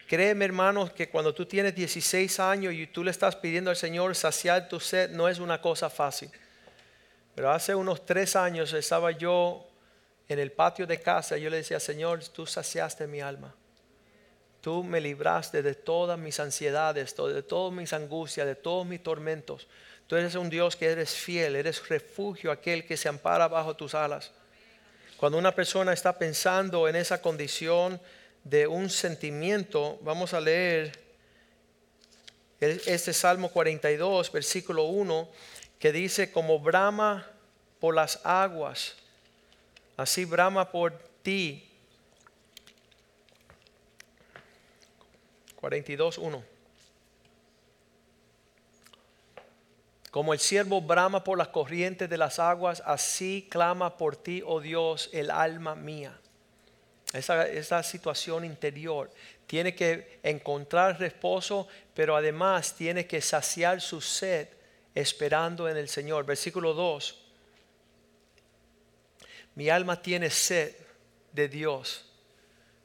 Créeme, 0.08 0.44
hermanos, 0.44 0.92
que 0.92 1.08
cuando 1.08 1.32
tú 1.32 1.46
tienes 1.46 1.74
16 1.74 2.40
años 2.40 2.74
y 2.74 2.86
tú 2.86 3.04
le 3.04 3.10
estás 3.10 3.36
pidiendo 3.36 3.70
al 3.70 3.76
Señor 3.76 4.14
saciar 4.14 4.68
tu 4.68 4.80
sed, 4.80 5.10
no 5.10 5.28
es 5.28 5.38
una 5.38 5.60
cosa 5.60 5.88
fácil. 5.88 6.30
Pero 7.34 7.50
hace 7.50 7.74
unos 7.74 8.04
tres 8.04 8.36
años 8.36 8.72
estaba 8.74 9.12
yo 9.12 9.71
en 10.28 10.38
el 10.38 10.52
patio 10.52 10.86
de 10.86 11.00
casa, 11.00 11.36
yo 11.36 11.50
le 11.50 11.58
decía, 11.58 11.80
Señor, 11.80 12.24
tú 12.28 12.46
saciaste 12.46 13.06
mi 13.06 13.20
alma. 13.20 13.54
Tú 14.60 14.84
me 14.84 15.00
libraste 15.00 15.62
de 15.62 15.74
todas 15.74 16.18
mis 16.18 16.38
ansiedades, 16.38 17.16
de 17.16 17.42
todas 17.42 17.72
mis 17.72 17.92
angustias, 17.92 18.46
de 18.46 18.54
todos 18.54 18.86
mis 18.86 19.02
tormentos. 19.02 19.66
Tú 20.06 20.16
eres 20.16 20.34
un 20.36 20.48
Dios 20.48 20.76
que 20.76 20.86
eres 20.86 21.10
fiel, 21.10 21.56
eres 21.56 21.88
refugio, 21.88 22.52
aquel 22.52 22.86
que 22.86 22.96
se 22.96 23.08
ampara 23.08 23.48
bajo 23.48 23.74
tus 23.74 23.94
alas. 23.94 24.30
Cuando 25.16 25.38
una 25.38 25.54
persona 25.54 25.92
está 25.92 26.16
pensando 26.16 26.88
en 26.88 26.96
esa 26.96 27.20
condición 27.20 28.00
de 28.44 28.66
un 28.66 28.88
sentimiento, 28.88 29.98
vamos 30.02 30.32
a 30.32 30.40
leer 30.40 31.00
este 32.60 33.12
Salmo 33.12 33.50
42, 33.50 34.30
versículo 34.30 34.84
1, 34.84 35.28
que 35.80 35.92
dice, 35.92 36.30
como 36.30 36.60
brama 36.60 37.26
por 37.80 37.96
las 37.96 38.20
aguas 38.24 39.01
así 39.96 40.24
brama 40.24 40.70
por 40.70 40.92
ti. 41.22 41.68
42.1. 45.60 46.42
Como 50.10 50.34
el 50.34 50.40
siervo 50.40 50.82
brama 50.82 51.24
por 51.24 51.38
las 51.38 51.48
corrientes 51.48 52.10
de 52.10 52.18
las 52.18 52.38
aguas, 52.38 52.82
así 52.84 53.48
clama 53.50 53.96
por 53.96 54.16
ti, 54.16 54.42
oh 54.44 54.60
Dios, 54.60 55.08
el 55.12 55.30
alma 55.30 55.74
mía. 55.74 56.18
Esa, 57.14 57.48
esa, 57.48 57.82
situación 57.82 58.44
interior. 58.44 59.10
Tiene 59.46 59.74
que 59.74 60.18
encontrar 60.22 60.98
reposo, 60.98 61.68
pero 61.94 62.16
además 62.16 62.74
tiene 62.74 63.06
que 63.06 63.20
saciar 63.20 63.80
su 63.80 64.00
sed 64.00 64.48
esperando 64.94 65.68
en 65.68 65.76
el 65.76 65.88
Señor. 65.88 66.26
Versículo 66.26 66.74
2. 66.74 67.21
Mi 69.54 69.68
alma 69.68 70.00
tiene 70.00 70.30
sed 70.30 70.74
de 71.32 71.48
Dios, 71.48 72.04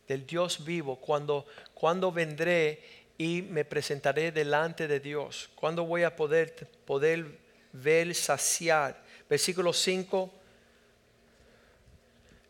del 0.07 0.25
Dios 0.25 0.63
vivo. 0.65 0.97
Cuando, 0.97 1.45
cuando 1.73 2.11
vendré 2.11 2.83
y 3.17 3.41
me 3.41 3.65
presentaré 3.65 4.31
delante 4.31 4.87
de 4.87 4.99
Dios. 4.99 5.49
Cuando 5.55 5.85
voy 5.85 6.03
a 6.03 6.15
poder, 6.15 6.67
poder 6.85 7.39
ver, 7.73 8.13
saciar. 8.13 9.03
Versículo 9.29 9.73
5. 9.73 10.33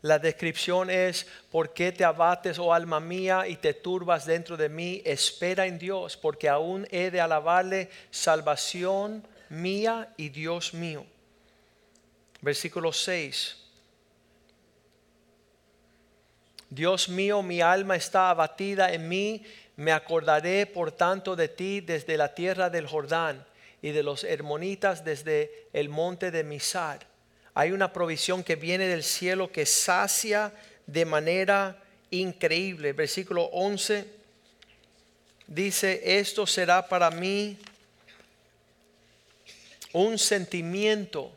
La 0.01 0.19
descripción 0.19 0.89
es, 0.89 1.27
¿por 1.51 1.73
qué 1.73 1.91
te 1.91 2.03
abates, 2.03 2.59
oh 2.59 2.73
alma 2.73 2.99
mía, 2.99 3.47
y 3.47 3.55
te 3.55 3.73
turbas 3.73 4.25
dentro 4.25 4.55
de 4.55 4.69
mí? 4.69 5.01
Espera 5.03 5.65
en 5.65 5.79
Dios, 5.79 6.15
porque 6.15 6.47
aún 6.47 6.87
he 6.91 7.09
de 7.09 7.19
alabarle 7.19 7.89
salvación 8.11 9.27
mía 9.49 10.13
y 10.17 10.29
Dios 10.29 10.73
mío. 10.73 11.05
Versículo 12.41 12.93
6. 12.93 13.66
Dios 16.69 17.09
mío, 17.09 17.41
mi 17.41 17.61
alma 17.61 17.95
está 17.95 18.29
abatida 18.29 18.91
en 18.91 19.07
mí, 19.07 19.43
me 19.77 19.91
acordaré 19.91 20.65
por 20.65 20.91
tanto 20.91 21.35
de 21.35 21.47
ti 21.47 21.81
desde 21.81 22.17
la 22.17 22.33
tierra 22.33 22.69
del 22.69 22.87
Jordán 22.87 23.45
y 23.81 23.91
de 23.91 24.03
los 24.03 24.23
hermonitas 24.23 25.05
desde 25.05 25.67
el 25.71 25.89
monte 25.89 26.31
de 26.31 26.43
Misar. 26.43 27.05
Hay 27.53 27.71
una 27.71 27.93
provisión 27.93 28.43
que 28.43 28.55
viene 28.55 28.87
del 28.87 29.03
cielo 29.03 29.51
que 29.51 29.65
sacia 29.65 30.51
de 30.85 31.05
manera 31.05 31.81
increíble. 32.11 32.93
Versículo 32.93 33.43
11 33.45 34.05
dice, 35.47 36.19
esto 36.19 36.45
será 36.47 36.87
para 36.87 37.09
mí 37.11 37.57
un 39.93 40.17
sentimiento. 40.17 41.36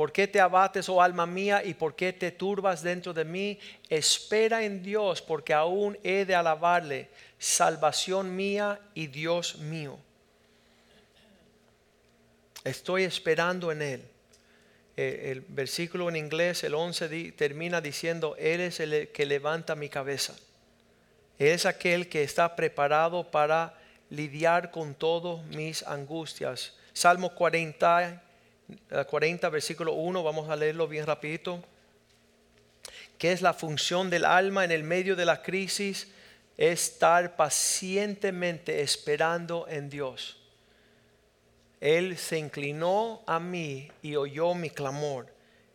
¿Por 0.00 0.12
qué 0.12 0.26
te 0.26 0.40
abates, 0.40 0.88
oh 0.88 1.02
alma 1.02 1.26
mía, 1.26 1.62
y 1.62 1.74
por 1.74 1.94
qué 1.94 2.14
te 2.14 2.30
turbas 2.30 2.82
dentro 2.82 3.12
de 3.12 3.22
mí? 3.22 3.58
Espera 3.86 4.64
en 4.64 4.82
Dios, 4.82 5.20
porque 5.20 5.52
aún 5.52 5.98
he 6.02 6.24
de 6.24 6.34
alabarle, 6.34 7.10
salvación 7.38 8.34
mía 8.34 8.80
y 8.94 9.08
Dios 9.08 9.58
mío. 9.58 9.98
Estoy 12.64 13.04
esperando 13.04 13.70
en 13.70 13.82
Él. 13.82 14.02
Eh, 14.96 15.32
el 15.32 15.42
versículo 15.42 16.08
en 16.08 16.16
inglés, 16.16 16.64
el 16.64 16.76
11, 16.76 17.32
termina 17.32 17.82
diciendo, 17.82 18.36
Él 18.38 18.62
es 18.62 18.80
el 18.80 19.08
que 19.08 19.26
levanta 19.26 19.74
mi 19.74 19.90
cabeza. 19.90 20.34
Es 21.38 21.66
aquel 21.66 22.08
que 22.08 22.22
está 22.22 22.56
preparado 22.56 23.30
para 23.30 23.78
lidiar 24.08 24.70
con 24.70 24.94
todas 24.94 25.44
mis 25.48 25.82
angustias. 25.82 26.72
Salmo 26.94 27.34
40, 27.34 28.29
40, 29.06 29.46
eh, 29.46 29.50
versículo 29.50 29.92
1, 29.92 30.22
vamos 30.22 30.48
a 30.48 30.56
leerlo 30.56 30.88
bien 30.88 31.06
rapidito. 31.06 31.62
¿Qué 33.18 33.32
es 33.32 33.42
la 33.42 33.52
función 33.52 34.08
del 34.08 34.24
alma 34.24 34.64
en 34.64 34.70
el 34.70 34.82
medio 34.82 35.14
de 35.14 35.26
la 35.26 35.42
crisis? 35.42 36.10
Estar 36.56 37.36
pacientemente 37.36 38.80
esperando 38.80 39.66
en 39.68 39.90
Dios. 39.90 40.38
Él 41.80 42.16
se 42.18 42.38
inclinó 42.38 43.22
a 43.26 43.38
mí 43.38 43.90
y 44.02 44.16
oyó 44.16 44.54
mi 44.54 44.70
clamor. 44.70 45.26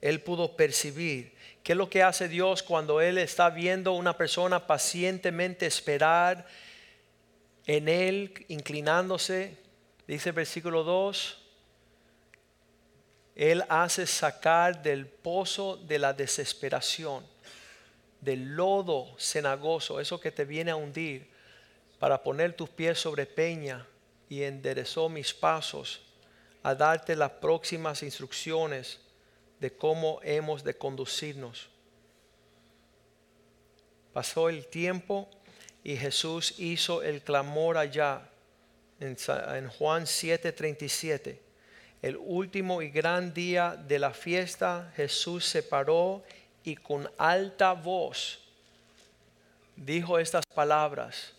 Él 0.01 0.21
pudo 0.21 0.55
percibir. 0.55 1.33
¿Qué 1.63 1.71
es 1.73 1.77
lo 1.77 1.89
que 1.89 2.03
hace 2.03 2.27
Dios 2.27 2.61
cuando 2.61 3.01
Él 3.01 3.17
está 3.17 3.49
viendo 3.49 3.91
a 3.91 3.95
una 3.95 4.15
persona 4.15 4.67
pacientemente 4.67 5.65
esperar 5.65 6.45
en 7.65 7.89
Él, 7.89 8.45
inclinándose? 8.47 9.57
Dice 10.07 10.29
el 10.29 10.35
versículo 10.35 10.83
2. 10.83 11.44
Él 13.35 13.63
hace 13.67 14.07
sacar 14.07 14.81
del 14.81 15.05
pozo 15.05 15.75
de 15.75 15.99
la 15.99 16.13
desesperación, 16.13 17.25
del 18.21 18.55
lodo 18.55 19.13
cenagoso, 19.19 19.99
eso 19.99 20.19
que 20.19 20.31
te 20.31 20.45
viene 20.45 20.71
a 20.71 20.77
hundir, 20.77 21.29
para 21.99 22.23
poner 22.23 22.53
tus 22.53 22.69
pies 22.69 22.99
sobre 22.99 23.25
peña 23.25 23.85
y 24.29 24.43
enderezó 24.43 25.09
mis 25.09 25.33
pasos 25.33 26.01
a 26.63 26.73
darte 26.73 27.15
las 27.15 27.31
próximas 27.31 28.01
instrucciones 28.03 28.99
de 29.59 29.75
cómo 29.75 30.19
hemos 30.23 30.63
de 30.63 30.75
conducirnos. 30.75 31.69
Pasó 34.13 34.49
el 34.49 34.65
tiempo 34.67 35.29
y 35.83 35.97
Jesús 35.97 36.55
hizo 36.57 37.03
el 37.03 37.21
clamor 37.21 37.77
allá 37.77 38.29
en, 38.99 39.15
Juan 39.67 40.05
7:37. 40.05 41.44
El 42.01 42.17
último 42.17 42.81
y 42.81 42.89
gran 42.89 43.33
día 43.33 43.75
de 43.75 43.99
la 43.99 44.11
fiesta, 44.11 44.91
Jesús 44.95 45.45
se 45.45 45.63
paró 45.63 46.23
y 46.63 46.75
con 46.75 47.09
alta 47.17 47.73
voz 47.73 48.39
dijo 49.75 50.17
estas 50.19 50.45
palabras 50.45 51.35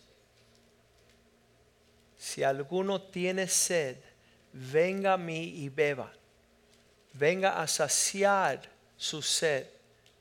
si 2.17 2.43
alguno 2.43 2.99
tiene 2.99 3.47
sed, 3.47 3.97
venga 4.51 5.13
a 5.13 5.17
mí 5.17 5.43
y 5.43 5.69
beba. 5.69 6.11
Venga 7.13 7.61
a 7.61 7.67
saciar 7.67 8.61
su 8.97 9.21
sed. 9.21 9.67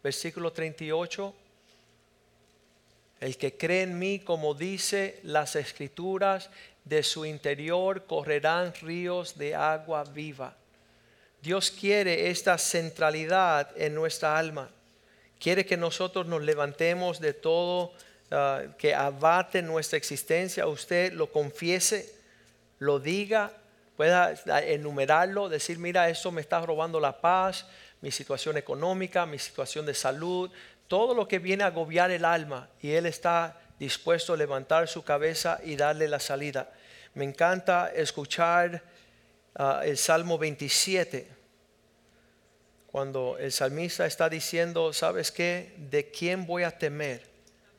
Versículo 0.02 0.52
38. 0.52 1.35
El 3.21 3.37
que 3.37 3.57
cree 3.57 3.83
en 3.83 3.99
mí, 3.99 4.19
como 4.19 4.55
dice 4.55 5.21
las 5.23 5.57
escrituras, 5.57 6.51
de 6.85 7.03
su 7.03 7.25
interior 7.25 8.07
correrán 8.07 8.73
ríos 8.81 9.37
de 9.37 9.55
agua 9.55 10.05
viva. 10.05 10.57
Dios 11.43 11.71
quiere 11.71 12.31
esta 12.31 12.59
centralidad 12.59 13.71
en 13.77 13.95
nuestra 13.95 14.39
alma. 14.39 14.71
Quiere 15.39 15.67
que 15.67 15.77
nosotros 15.77 16.27
nos 16.27 16.43
levantemos 16.43 17.21
de 17.21 17.33
todo 17.33 17.93
Ah, 18.31 18.65
que 18.77 18.93
abate 18.93 19.63
nuestra 19.63 19.97
existencia, 19.97 20.67
usted 20.67 21.13
lo 21.13 21.31
confiese, 21.31 22.13
lo 22.81 22.99
diga, 22.99 23.52
pueda 23.97 24.35
enumerarlo, 24.65 25.49
decir, 25.49 25.79
mira, 25.79 26.09
esto 26.11 26.33
me 26.33 26.41
está 26.41 26.61
robando 26.61 26.99
la 26.99 27.21
paz, 27.21 27.67
mi 28.00 28.11
situación 28.11 28.57
económica, 28.57 29.26
mi 29.26 29.39
situación 29.39 29.87
de 29.87 29.95
salud, 29.95 30.50
todo 30.89 31.15
lo 31.15 31.27
que 31.29 31.39
viene 31.39 31.65
a 31.65 31.69
agobiar 31.69 32.11
el 32.11 32.25
alma 32.25 32.69
y 32.81 32.93
Él 32.93 33.07
está 33.07 33.61
dispuesto 33.79 34.33
a 34.33 34.37
levantar 34.37 34.89
su 34.89 35.03
cabeza 35.03 35.61
y 35.65 35.77
darle 35.77 36.09
la 36.09 36.21
salida. 36.21 36.73
Me 37.15 37.25
encanta 37.25 37.91
escuchar 37.95 38.83
ah, 39.55 39.83
el 39.85 39.97
Salmo 39.97 40.39
27, 40.39 41.29
cuando 42.87 43.37
el 43.39 43.53
salmista 43.53 44.07
está 44.07 44.29
diciendo, 44.29 44.93
¿sabes 44.93 45.31
qué? 45.31 45.75
¿De 45.77 46.11
quién 46.11 46.47
voy 46.47 46.63
a 46.63 46.71
temer? 46.71 47.37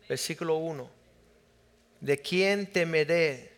versículo 0.07 0.55
1. 0.57 0.89
¿De 1.99 2.21
quién 2.21 2.71
temeré? 2.71 3.51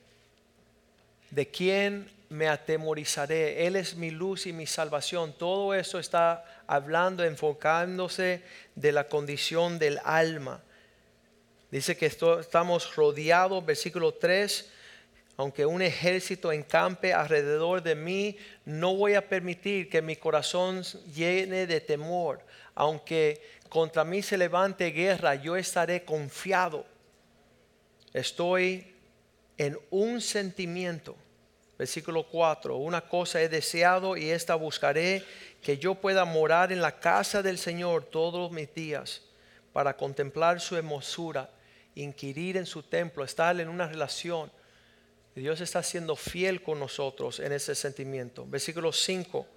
¿De 1.29 1.47
quién 1.49 2.09
me 2.29 2.47
atemorizaré? 2.47 3.65
Él 3.65 3.75
es 3.75 3.95
mi 3.95 4.11
luz 4.11 4.47
y 4.47 4.53
mi 4.53 4.65
salvación. 4.65 5.33
Todo 5.37 5.73
eso 5.73 5.99
está 5.99 6.45
hablando, 6.67 7.23
enfocándose 7.23 8.43
de 8.75 8.91
la 8.91 9.07
condición 9.07 9.79
del 9.79 9.99
alma. 10.03 10.61
Dice 11.71 11.97
que 11.97 12.07
estamos 12.07 12.95
rodeados, 12.95 13.65
versículo 13.65 14.13
3, 14.13 14.71
aunque 15.37 15.65
un 15.65 15.81
ejército 15.81 16.51
encampe 16.51 17.13
alrededor 17.13 17.81
de 17.81 17.95
mí, 17.95 18.37
no 18.65 18.95
voy 18.95 19.13
a 19.13 19.29
permitir 19.29 19.89
que 19.89 20.01
mi 20.01 20.15
corazón 20.15 20.83
llene 21.13 21.65
de 21.65 21.79
temor, 21.79 22.43
aunque 22.75 23.41
contra 23.69 24.03
mí 24.03 24.21
se 24.21 24.37
levante 24.37 24.87
guerra, 24.87 25.35
yo 25.35 25.55
estaré 25.55 26.03
confiado. 26.03 26.85
Estoy 28.11 28.95
en 29.57 29.79
un 29.91 30.19
sentimiento. 30.19 31.15
Versículo 31.79 32.23
4, 32.27 32.75
una 32.75 32.99
cosa 32.99 33.41
he 33.41 33.47
deseado 33.47 34.17
y 34.17 34.29
esta 34.31 34.55
buscaré, 34.55 35.23
que 35.61 35.77
yo 35.77 35.95
pueda 35.95 36.25
morar 36.25 36.73
en 36.73 36.81
la 36.81 36.99
casa 36.99 37.41
del 37.41 37.57
Señor 37.57 38.03
todos 38.03 38.51
mis 38.51 38.73
días 38.75 39.21
para 39.71 39.95
contemplar 39.95 40.59
su 40.59 40.75
hermosura, 40.75 41.49
inquirir 41.95 42.57
en 42.57 42.65
su 42.65 42.83
templo, 42.83 43.23
estar 43.23 43.57
en 43.61 43.69
una 43.69 43.87
relación. 43.87 44.51
Dios 45.33 45.61
está 45.61 45.81
siendo 45.81 46.17
fiel 46.17 46.61
con 46.61 46.81
nosotros 46.81 47.39
en 47.39 47.53
ese 47.53 47.73
sentimiento. 47.75 48.45
Versículo 48.45 48.91
5, 48.91 49.47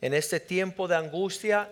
en 0.00 0.14
este 0.14 0.40
tiempo 0.40 0.88
de 0.88 0.96
angustia 0.96 1.70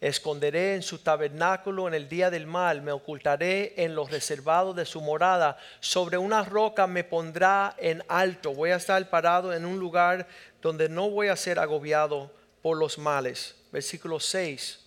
esconderé 0.00 0.74
en 0.74 0.82
su 0.82 0.98
tabernáculo 0.98 1.86
en 1.86 1.94
el 1.94 2.08
día 2.08 2.30
del 2.30 2.46
mal, 2.46 2.80
me 2.80 2.92
ocultaré 2.92 3.74
en 3.76 3.94
los 3.94 4.10
reservados 4.10 4.74
de 4.74 4.86
su 4.86 5.00
morada, 5.00 5.58
sobre 5.80 6.16
una 6.16 6.42
roca 6.42 6.86
me 6.86 7.04
pondrá 7.04 7.74
en 7.78 8.02
alto, 8.08 8.54
voy 8.54 8.70
a 8.70 8.76
estar 8.76 9.08
parado 9.10 9.52
en 9.52 9.66
un 9.66 9.78
lugar 9.78 10.26
donde 10.62 10.88
no 10.88 11.10
voy 11.10 11.28
a 11.28 11.36
ser 11.36 11.58
agobiado 11.58 12.32
por 12.62 12.78
los 12.78 12.98
males. 12.98 13.56
Versículo 13.70 14.18
6. 14.18 14.86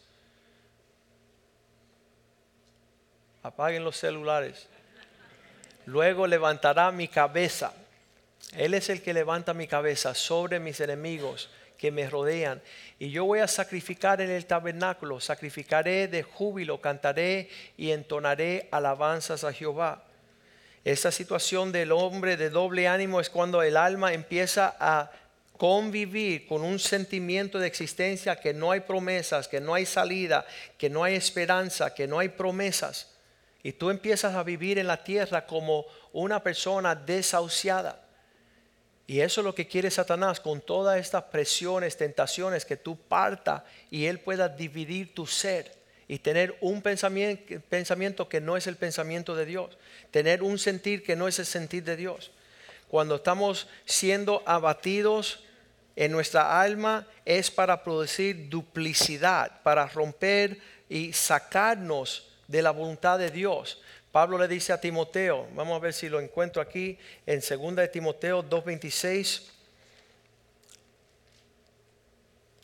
Apaguen 3.43 3.83
los 3.83 3.97
celulares. 3.97 4.67
Luego 5.85 6.25
levantará 6.27 6.91
mi 6.91 7.07
cabeza. 7.07 7.73
Él 8.55 8.73
es 8.73 8.89
el 8.89 9.01
que 9.01 9.13
levanta 9.13 9.53
mi 9.53 9.67
cabeza 9.67 10.13
sobre 10.13 10.59
mis 10.59 10.79
enemigos 10.79 11.49
que 11.83 11.91
me 11.91 12.09
rodean. 12.09 12.61
Y 12.97 13.09
yo 13.09 13.25
voy 13.25 13.39
a 13.39 13.47
sacrificar 13.49 14.21
en 14.21 14.29
el 14.29 14.45
tabernáculo, 14.45 15.19
sacrificaré 15.19 16.07
de 16.07 16.23
júbilo, 16.23 16.79
cantaré 16.79 17.49
y 17.75 17.91
entonaré 17.91 18.69
alabanzas 18.71 19.43
a 19.43 19.51
Jehová. 19.51 20.01
Esta 20.85 21.11
situación 21.11 21.73
del 21.73 21.91
hombre 21.91 22.37
de 22.37 22.49
doble 22.49 22.87
ánimo 22.87 23.19
es 23.19 23.29
cuando 23.29 23.61
el 23.61 23.75
alma 23.75 24.13
empieza 24.13 24.77
a 24.79 25.11
convivir 25.57 26.47
con 26.47 26.61
un 26.61 26.79
sentimiento 26.79 27.59
de 27.59 27.67
existencia 27.67 28.37
que 28.37 28.53
no 28.53 28.71
hay 28.71 28.79
promesas, 28.79 29.49
que 29.49 29.59
no 29.59 29.73
hay 29.73 29.85
salida, 29.85 30.45
que 30.77 30.89
no 30.89 31.03
hay 31.03 31.15
esperanza, 31.15 31.93
que 31.93 32.07
no 32.07 32.17
hay 32.17 32.29
promesas. 32.29 33.09
Y 33.61 33.73
tú 33.73 33.89
empiezas 33.89 34.35
a 34.35 34.43
vivir 34.43 34.79
en 34.79 34.87
la 34.87 35.03
tierra 35.03 35.45
como 35.45 35.83
una 36.13 36.41
persona 36.41 36.95
desahuciada. 36.95 38.02
Y 39.05 39.19
eso 39.19 39.41
es 39.41 39.45
lo 39.45 39.53
que 39.53 39.67
quiere 39.67 39.91
Satanás 39.91 40.39
con 40.39 40.61
todas 40.61 40.99
estas 40.99 41.23
presiones, 41.23 41.97
tentaciones, 41.97 42.65
que 42.65 42.77
tú 42.77 42.97
parta 42.97 43.65
y 43.91 44.05
él 44.05 44.19
pueda 44.19 44.47
dividir 44.47 45.13
tu 45.13 45.27
ser 45.27 45.73
y 46.07 46.19
tener 46.19 46.57
un 46.61 46.81
pensamiento, 46.81 47.61
pensamiento 47.69 48.29
que 48.29 48.39
no 48.39 48.55
es 48.55 48.67
el 48.67 48.77
pensamiento 48.77 49.35
de 49.35 49.45
Dios, 49.45 49.77
tener 50.11 50.41
un 50.41 50.57
sentir 50.57 51.03
que 51.03 51.15
no 51.15 51.27
es 51.27 51.39
el 51.39 51.45
sentir 51.45 51.83
de 51.83 51.97
Dios. 51.97 52.31
Cuando 52.87 53.15
estamos 53.15 53.67
siendo 53.85 54.41
abatidos 54.45 55.43
en 55.95 56.11
nuestra 56.11 56.61
alma 56.61 57.07
es 57.25 57.51
para 57.51 57.83
producir 57.83 58.49
duplicidad, 58.49 59.61
para 59.63 59.87
romper 59.87 60.59
y 60.89 61.11
sacarnos 61.13 62.29
de 62.47 62.61
la 62.61 62.71
voluntad 62.71 63.19
de 63.19 63.31
Dios. 63.31 63.81
Pablo 64.13 64.37
le 64.37 64.47
dice 64.47 64.71
a 64.71 64.79
Timoteo, 64.79 65.47
vamos 65.55 65.75
a 65.75 65.79
ver 65.79 65.91
si 65.91 66.07
lo 66.07 66.19
encuentro 66.19 66.61
aquí 66.61 66.99
en 67.25 67.39
2 67.39 67.75
de 67.77 67.87
Timoteo 67.87 68.43
2.26, 68.43 69.41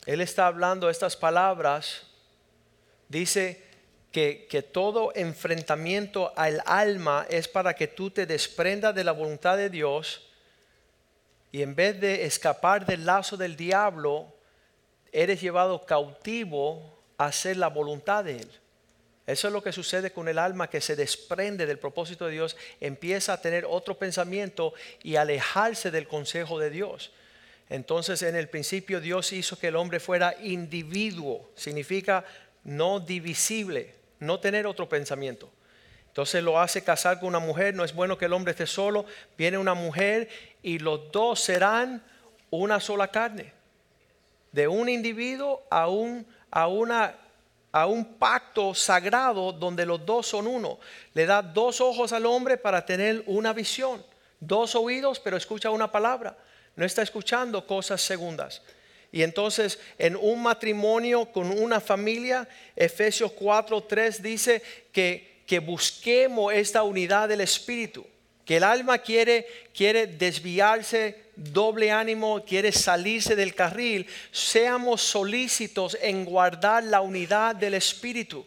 Él 0.06 0.20
está 0.20 0.46
hablando 0.46 0.88
estas 0.88 1.16
palabras. 1.16 2.06
Dice 3.08 3.64
que, 4.12 4.46
que 4.48 4.62
todo 4.62 5.10
enfrentamiento 5.16 6.32
al 6.36 6.62
alma 6.66 7.26
es 7.28 7.48
para 7.48 7.74
que 7.74 7.88
tú 7.88 8.12
te 8.12 8.26
desprendas 8.26 8.94
de 8.94 9.02
la 9.02 9.10
voluntad 9.10 9.56
de 9.56 9.70
Dios 9.70 10.30
y 11.50 11.62
en 11.62 11.74
vez 11.74 12.00
de 12.00 12.26
escapar 12.26 12.86
del 12.86 13.04
lazo 13.04 13.36
del 13.36 13.56
diablo, 13.56 14.32
eres 15.10 15.40
llevado 15.40 15.84
cautivo 15.84 16.96
a 17.18 17.24
hacer 17.24 17.56
la 17.56 17.66
voluntad 17.66 18.22
de 18.22 18.36
Él. 18.36 18.60
Eso 19.30 19.46
es 19.46 19.52
lo 19.52 19.62
que 19.62 19.70
sucede 19.70 20.10
con 20.10 20.26
el 20.26 20.40
alma 20.40 20.68
que 20.68 20.80
se 20.80 20.96
desprende 20.96 21.64
del 21.64 21.78
propósito 21.78 22.26
de 22.26 22.32
Dios, 22.32 22.56
empieza 22.80 23.32
a 23.32 23.40
tener 23.40 23.64
otro 23.64 23.96
pensamiento 23.96 24.74
y 25.04 25.14
alejarse 25.14 25.92
del 25.92 26.08
consejo 26.08 26.58
de 26.58 26.70
Dios. 26.70 27.12
Entonces 27.68 28.22
en 28.22 28.34
el 28.34 28.48
principio 28.48 29.00
Dios 29.00 29.32
hizo 29.32 29.56
que 29.56 29.68
el 29.68 29.76
hombre 29.76 30.00
fuera 30.00 30.34
individuo, 30.42 31.48
significa 31.54 32.24
no 32.64 32.98
divisible, 32.98 33.94
no 34.18 34.40
tener 34.40 34.66
otro 34.66 34.88
pensamiento. 34.88 35.48
Entonces 36.08 36.42
lo 36.42 36.58
hace 36.58 36.82
casar 36.82 37.20
con 37.20 37.28
una 37.28 37.38
mujer, 37.38 37.72
no 37.72 37.84
es 37.84 37.94
bueno 37.94 38.18
que 38.18 38.24
el 38.24 38.32
hombre 38.32 38.50
esté 38.50 38.66
solo, 38.66 39.06
viene 39.38 39.58
una 39.58 39.74
mujer 39.74 40.28
y 40.60 40.80
los 40.80 41.12
dos 41.12 41.38
serán 41.38 42.02
una 42.50 42.80
sola 42.80 43.12
carne. 43.12 43.52
De 44.50 44.66
un 44.66 44.88
individuo 44.88 45.62
a, 45.70 45.86
un, 45.86 46.26
a 46.50 46.66
una 46.66 47.14
a 47.72 47.86
un 47.86 48.14
pacto 48.16 48.74
sagrado 48.74 49.52
donde 49.52 49.86
los 49.86 50.04
dos 50.04 50.26
son 50.26 50.46
uno. 50.46 50.78
Le 51.14 51.26
da 51.26 51.42
dos 51.42 51.80
ojos 51.80 52.12
al 52.12 52.26
hombre 52.26 52.56
para 52.56 52.84
tener 52.84 53.22
una 53.26 53.52
visión, 53.52 54.04
dos 54.40 54.74
oídos, 54.74 55.20
pero 55.20 55.36
escucha 55.36 55.70
una 55.70 55.90
palabra. 55.90 56.36
No 56.76 56.84
está 56.84 57.02
escuchando 57.02 57.66
cosas 57.66 58.00
segundas. 58.00 58.62
Y 59.12 59.22
entonces 59.22 59.78
en 59.98 60.16
un 60.16 60.42
matrimonio 60.42 61.26
con 61.32 61.50
una 61.50 61.80
familia, 61.80 62.48
Efesios 62.76 63.32
4, 63.32 63.82
3 63.82 64.22
dice 64.22 64.62
que, 64.92 65.42
que 65.46 65.58
busquemos 65.58 66.52
esta 66.52 66.82
unidad 66.82 67.28
del 67.28 67.40
Espíritu 67.40 68.06
que 68.50 68.56
el 68.56 68.64
alma 68.64 68.98
quiere, 68.98 69.46
quiere 69.72 70.08
desviarse, 70.08 71.29
doble 71.40 71.90
ánimo, 71.90 72.44
quiere 72.44 72.70
salirse 72.70 73.34
del 73.34 73.54
carril, 73.54 74.06
seamos 74.30 75.00
solícitos 75.00 75.96
en 76.00 76.24
guardar 76.24 76.84
la 76.84 77.00
unidad 77.00 77.56
del 77.56 77.74
Espíritu. 77.74 78.44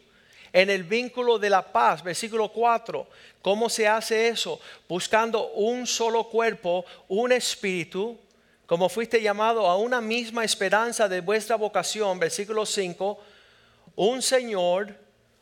En 0.51 0.69
el 0.69 0.83
vínculo 0.83 1.39
de 1.39 1.49
la 1.49 1.63
paz, 1.63 2.03
versículo 2.03 2.49
4, 2.49 3.07
¿cómo 3.41 3.67
se 3.69 3.87
hace 3.87 4.27
eso? 4.27 4.59
Buscando 4.87 5.47
un 5.53 5.87
solo 5.87 6.29
cuerpo, 6.29 6.85
un 7.07 7.31
espíritu, 7.31 8.19
como 8.67 8.87
fuiste 8.87 9.19
llamado 9.19 9.65
a 9.67 9.77
una 9.77 9.99
misma 9.99 10.43
esperanza 10.43 11.09
de 11.09 11.21
vuestra 11.21 11.55
vocación, 11.55 12.19
versículo 12.19 12.67
5, 12.67 13.19
un 13.95 14.21
Señor, 14.21 14.95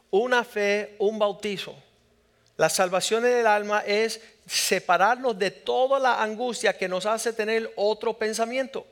una 0.09 0.45
fe, 0.45 0.95
un 0.99 1.19
bautizo. 1.19 1.75
La 2.61 2.69
salvación 2.69 3.23
del 3.23 3.47
alma 3.47 3.79
es 3.87 4.21
separarnos 4.45 5.39
de 5.39 5.49
toda 5.49 5.97
la 5.97 6.21
angustia 6.21 6.77
que 6.77 6.87
nos 6.87 7.07
hace 7.07 7.33
tener 7.33 7.73
otro 7.75 8.13
pensamiento. 8.13 8.85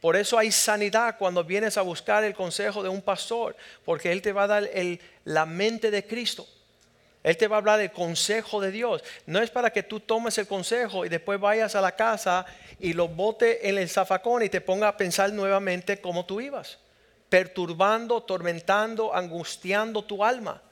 Por 0.00 0.14
eso 0.14 0.38
hay 0.38 0.52
sanidad 0.52 1.16
cuando 1.18 1.42
vienes 1.42 1.76
a 1.76 1.82
buscar 1.82 2.22
el 2.22 2.34
consejo 2.34 2.84
de 2.84 2.88
un 2.88 3.02
pastor, 3.02 3.56
porque 3.84 4.12
Él 4.12 4.22
te 4.22 4.30
va 4.30 4.44
a 4.44 4.46
dar 4.46 4.70
la 5.24 5.44
mente 5.44 5.90
de 5.90 6.06
Cristo. 6.06 6.46
Él 7.24 7.36
te 7.36 7.48
va 7.48 7.56
a 7.56 7.58
hablar 7.58 7.80
del 7.80 7.90
consejo 7.90 8.60
de 8.60 8.70
Dios. 8.70 9.02
No 9.26 9.40
es 9.42 9.50
para 9.50 9.72
que 9.72 9.82
tú 9.82 9.98
tomes 9.98 10.38
el 10.38 10.46
consejo 10.46 11.04
y 11.04 11.08
después 11.08 11.40
vayas 11.40 11.74
a 11.74 11.80
la 11.80 11.96
casa 11.96 12.46
y 12.78 12.92
lo 12.92 13.08
bote 13.08 13.68
en 13.68 13.76
el 13.76 13.88
zafacón 13.88 14.44
y 14.44 14.48
te 14.48 14.60
ponga 14.60 14.86
a 14.86 14.96
pensar 14.96 15.32
nuevamente 15.32 16.00
cómo 16.00 16.26
tú 16.26 16.40
ibas, 16.40 16.78
perturbando, 17.28 18.22
tormentando, 18.22 19.12
angustiando 19.12 20.04
tu 20.04 20.24
alma, 20.24 20.62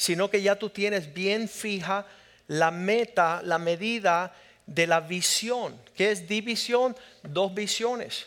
sino 0.00 0.30
que 0.30 0.40
ya 0.40 0.56
tú 0.56 0.70
tienes 0.70 1.12
bien 1.12 1.46
fija 1.46 2.06
la 2.46 2.70
meta, 2.70 3.42
la 3.44 3.58
medida 3.58 4.34
de 4.64 4.86
la 4.86 5.00
visión. 5.00 5.78
¿Qué 5.94 6.10
es 6.10 6.26
división? 6.26 6.96
Dos 7.22 7.52
visiones. 7.52 8.26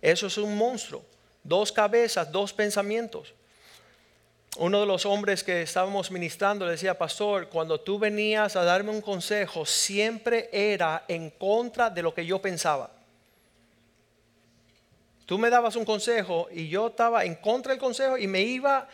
Eso 0.00 0.28
es 0.28 0.38
un 0.38 0.56
monstruo. 0.56 1.04
Dos 1.42 1.72
cabezas, 1.72 2.30
dos 2.30 2.52
pensamientos. 2.52 3.34
Uno 4.58 4.78
de 4.78 4.86
los 4.86 5.04
hombres 5.06 5.42
que 5.42 5.62
estábamos 5.62 6.12
ministrando 6.12 6.64
le 6.64 6.72
decía, 6.72 6.96
pastor, 6.96 7.48
cuando 7.48 7.80
tú 7.80 7.98
venías 7.98 8.54
a 8.54 8.62
darme 8.62 8.90
un 8.90 9.00
consejo, 9.00 9.66
siempre 9.66 10.48
era 10.52 11.04
en 11.08 11.30
contra 11.30 11.90
de 11.90 12.02
lo 12.02 12.14
que 12.14 12.24
yo 12.24 12.40
pensaba. 12.40 12.92
Tú 15.26 15.36
me 15.36 15.50
dabas 15.50 15.74
un 15.74 15.84
consejo 15.84 16.46
y 16.52 16.68
yo 16.68 16.86
estaba 16.86 17.24
en 17.24 17.34
contra 17.34 17.72
del 17.72 17.80
consejo 17.80 18.16
y 18.16 18.28
me 18.28 18.42
iba 18.42 18.88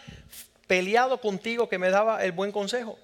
peleado 0.66 1.20
contigo 1.20 1.68
que 1.68 1.78
me 1.78 1.90
daba 1.90 2.24
el 2.24 2.32
buen 2.32 2.52
consejo. 2.52 2.98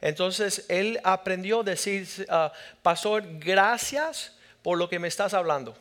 Entonces 0.00 0.66
él 0.68 1.00
aprendió 1.02 1.60
a 1.60 1.64
decir, 1.64 2.06
ah, 2.28 2.52
pastor, 2.82 3.24
gracias 3.38 4.36
por 4.62 4.78
lo 4.78 4.88
que 4.88 4.98
me 4.98 5.08
estás 5.08 5.34
hablando. 5.34 5.76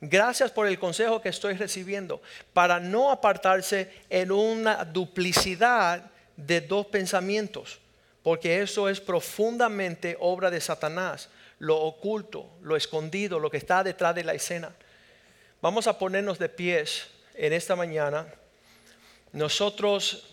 Gracias 0.00 0.50
por 0.50 0.66
el 0.66 0.80
consejo 0.80 1.22
que 1.22 1.28
estoy 1.28 1.54
recibiendo, 1.54 2.20
para 2.52 2.80
no 2.80 3.12
apartarse 3.12 3.88
en 4.10 4.32
una 4.32 4.84
duplicidad 4.84 6.10
de 6.36 6.60
dos 6.60 6.86
pensamientos, 6.86 7.78
porque 8.24 8.62
eso 8.62 8.88
es 8.88 9.00
profundamente 9.00 10.16
obra 10.18 10.50
de 10.50 10.60
Satanás, 10.60 11.28
lo 11.60 11.78
oculto, 11.78 12.50
lo 12.62 12.74
escondido, 12.74 13.38
lo 13.38 13.48
que 13.48 13.58
está 13.58 13.84
detrás 13.84 14.16
de 14.16 14.24
la 14.24 14.34
escena. 14.34 14.72
Vamos 15.60 15.86
a 15.86 15.96
ponernos 15.96 16.40
de 16.40 16.48
pies 16.48 17.06
en 17.34 17.52
esta 17.52 17.76
mañana. 17.76 18.26
Nosotros 19.32 20.24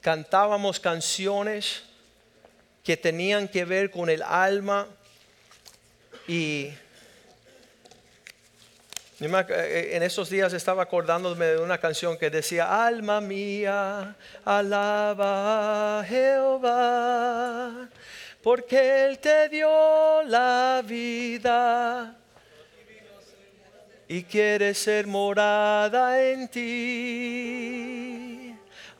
cantábamos 0.00 0.78
canciones 0.78 1.82
que 2.84 2.96
tenían 2.96 3.48
que 3.48 3.64
ver 3.64 3.90
con 3.90 4.08
el 4.08 4.22
alma 4.22 4.86
y 6.28 6.70
en 9.18 10.02
estos 10.02 10.30
días 10.30 10.52
estaba 10.52 10.84
acordándome 10.84 11.46
de 11.46 11.58
una 11.58 11.78
canción 11.78 12.16
que 12.16 12.30
decía, 12.30 12.86
alma 12.86 13.20
mía, 13.20 14.14
alaba 14.44 16.00
a 16.00 16.04
Jehová, 16.04 17.88
porque 18.42 19.06
Él 19.06 19.18
te 19.18 19.48
dio 19.48 20.22
la 20.24 20.82
vida 20.84 22.14
y 24.08 24.24
quiere 24.24 24.74
ser 24.74 25.06
morada 25.06 26.22
en 26.22 26.48
ti 26.48 28.04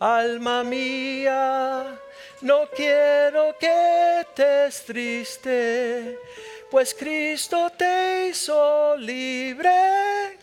alma 0.04 0.62
mía, 0.64 1.98
no 2.42 2.68
quiero 2.74 3.56
que 3.58 4.20
estés 4.20 4.84
triste, 4.84 6.18
pues 6.70 6.94
Cristo 6.94 7.70
te 7.76 8.28
hizo 8.28 8.96
libre 8.96 10.38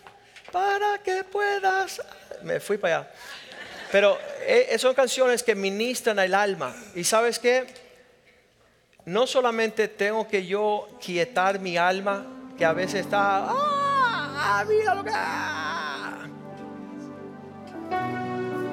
para 0.51 0.97
que 1.03 1.23
puedas... 1.23 2.01
Me 2.41 2.59
fui 2.59 2.77
para 2.77 2.97
allá. 2.97 3.11
Pero 3.91 4.17
eh, 4.41 4.75
son 4.79 4.95
canciones 4.95 5.43
que 5.43 5.53
ministran 5.53 6.17
al 6.17 6.33
alma. 6.33 6.73
¿Y 6.95 7.03
sabes 7.03 7.37
qué? 7.37 7.67
No 9.05 9.27
solamente 9.27 9.87
tengo 9.89 10.27
que 10.27 10.45
yo 10.45 10.87
quietar 11.03 11.59
mi 11.59 11.77
alma, 11.77 12.25
que 12.57 12.65
a 12.65 12.73
veces 12.73 13.01
está... 13.01 13.80
¡Mira 14.67 15.03
que! 15.03 15.11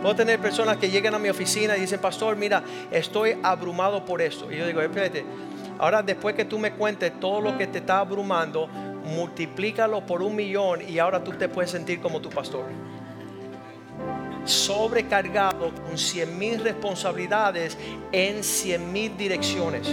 Puedo 0.02 0.14
tener 0.14 0.38
personas 0.38 0.76
que 0.76 0.88
llegan 0.90 1.14
a 1.14 1.18
mi 1.18 1.28
oficina 1.28 1.76
y 1.76 1.81
dicen, 1.81 2.00
pastor, 2.00 2.37
mira, 2.37 2.62
estoy 2.90 3.37
abrumado 3.42 4.04
por 4.04 4.22
esto. 4.22 4.50
Y 4.50 4.57
yo 4.57 4.66
digo, 4.66 4.81
espérate, 4.81 5.24
ahora 5.78 6.02
después 6.02 6.37
que 6.37 6.44
tú 6.44 6.59
me 6.59 6.72
cuentes 6.72 7.18
todo 7.18 7.40
lo 7.40 7.59
que 7.59 7.66
te 7.66 7.78
está 7.78 7.98
abrumando, 7.98 8.68
multiplícalo 8.68 10.07
por 10.07 10.22
un 10.22 10.37
millón 10.37 10.88
y 10.88 10.98
ahora 11.00 11.24
tú 11.24 11.33
te 11.33 11.48
puedes 11.48 11.72
sentir 11.72 12.00
como 12.00 12.20
tu 12.20 12.31
pastor. 12.31 12.66
Sobrecargado 14.44 15.72
con 15.74 15.98
cien 15.98 16.38
mil 16.38 16.62
responsabilidades 16.62 17.76
en 18.12 18.44
cien 18.44 18.92
mil 18.92 19.16
direcciones. 19.16 19.88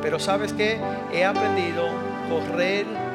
Pero 0.00 0.20
sabes 0.20 0.52
que 0.52 0.78
he 1.12 1.24
aprendido 1.24 1.88
a 1.88 2.28
correr 2.28 3.05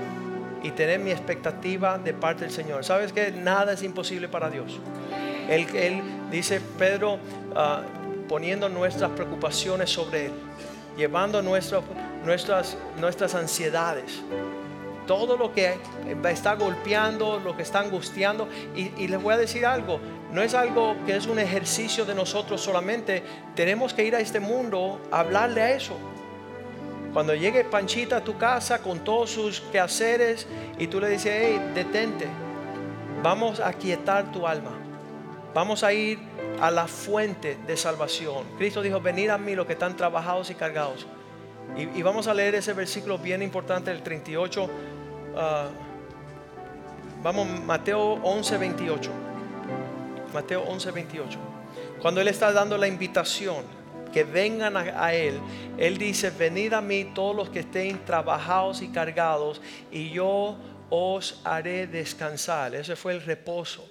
y 0.64 0.72
tener 0.72 1.00
mi 1.00 1.12
expectativa 1.12 1.98
de 1.98 2.14
parte 2.14 2.46
del 2.46 2.52
Señor. 2.54 2.84
Sabes 2.84 3.14
que 3.14 3.32
nada 3.32 3.74
es 3.74 3.84
imposible 3.84 4.28
para 4.28 4.50
Dios. 4.50 4.80
Él, 5.50 6.02
dice, 6.30 6.62
Pedro, 6.78 7.20
ah, 7.56 7.82
poniendo 8.28 8.70
nuestras 8.70 9.12
preocupaciones 9.12 9.90
sobre 9.90 10.28
Él, 10.28 10.32
llevando 10.96 11.42
nuestras, 11.42 12.78
nuestras 13.00 13.36
ansiedades, 13.36 14.22
todo 15.08 15.36
lo 15.36 15.54
que 15.54 15.74
está 16.30 16.56
golpeando, 16.56 17.42
lo 17.44 17.58
que 17.58 17.64
está 17.64 17.80
angustiando. 17.80 18.48
Y, 18.76 18.92
y, 18.98 19.08
les 19.08 19.22
voy 19.22 19.34
a 19.34 19.38
decir 19.38 19.66
algo, 19.66 20.00
no 20.32 20.42
es 20.42 20.54
algo 20.54 20.96
que 21.06 21.18
es 21.18 21.26
un 21.26 21.40
ejercicio 21.40 22.06
de 22.06 22.16
nosotros 22.16 22.62
solamente, 22.62 23.24
tenemos 23.56 23.94
que 23.94 24.06
ir 24.06 24.16
a 24.16 24.20
este 24.20 24.40
mundo 24.40 25.02
a 25.12 25.20
hablarle 25.20 25.62
a 25.62 25.72
eso. 25.72 25.98
Cuando 27.14 27.36
llegue 27.36 27.66
Panchita 27.66 28.18
a 28.18 28.24
tu 28.24 28.38
casa 28.38 28.82
con 28.82 29.00
todos 29.00 29.32
sus 29.32 29.60
quehaceres 29.60 30.48
y 30.78 30.88
tú 30.88 31.02
le 31.02 31.10
dices, 31.10 31.34
hey, 31.36 31.72
detente, 31.76 32.28
vamos 33.22 33.60
a 33.60 33.74
quietar 33.74 34.32
tu 34.32 34.48
alma. 34.48 34.72
Vamos 35.54 35.84
a 35.84 35.92
ir 35.92 36.20
a 36.62 36.72
la 36.72 36.88
fuente 36.88 37.58
de 37.68 37.76
salvación. 37.76 38.46
Cristo 38.58 38.82
dijo, 38.82 39.02
venid 39.02 39.30
a 39.30 39.38
mí 39.38 39.56
los 39.56 39.66
que 39.66 39.74
están 39.74 39.98
trabajados 39.98 40.50
y 40.50 40.56
cargados. 40.56 41.06
Y, 41.76 42.02
vamos 42.02 42.28
a 42.28 42.34
leer 42.34 42.56
ese 42.56 42.74
versículo 42.74 43.18
bien 43.18 43.42
importante, 43.42 43.92
el 43.92 44.02
38. 44.04 44.70
Ah, 45.36 45.68
vamos, 47.24 47.48
Mateo 47.66 48.20
11, 48.24 48.58
28. 48.58 49.12
Mateo 50.34 50.64
11, 50.64 50.92
28. 50.92 51.40
Cuando 52.02 52.22
Él 52.22 52.28
está 52.28 52.52
dando 52.52 52.78
la 52.78 52.88
invitación, 52.88 53.64
que 54.12 54.24
vengan 54.24 54.78
a, 54.78 55.14
Él, 55.14 55.40
Él 55.78 55.98
dice, 55.98 56.30
venid 56.30 56.74
a 56.74 56.82
mí 56.82 57.12
todos 57.16 57.36
los 57.36 57.50
que 57.50 57.60
estén 57.60 58.04
trabajados 58.06 58.82
y 58.82 58.90
cargados, 58.90 59.62
y 59.92 60.10
yo 60.10 60.58
os 60.90 61.42
haré 61.44 61.88
descansar. 61.88 62.76
Ese 62.76 62.96
fue 62.96 63.14
el 63.14 63.22
reposo. 63.22 63.88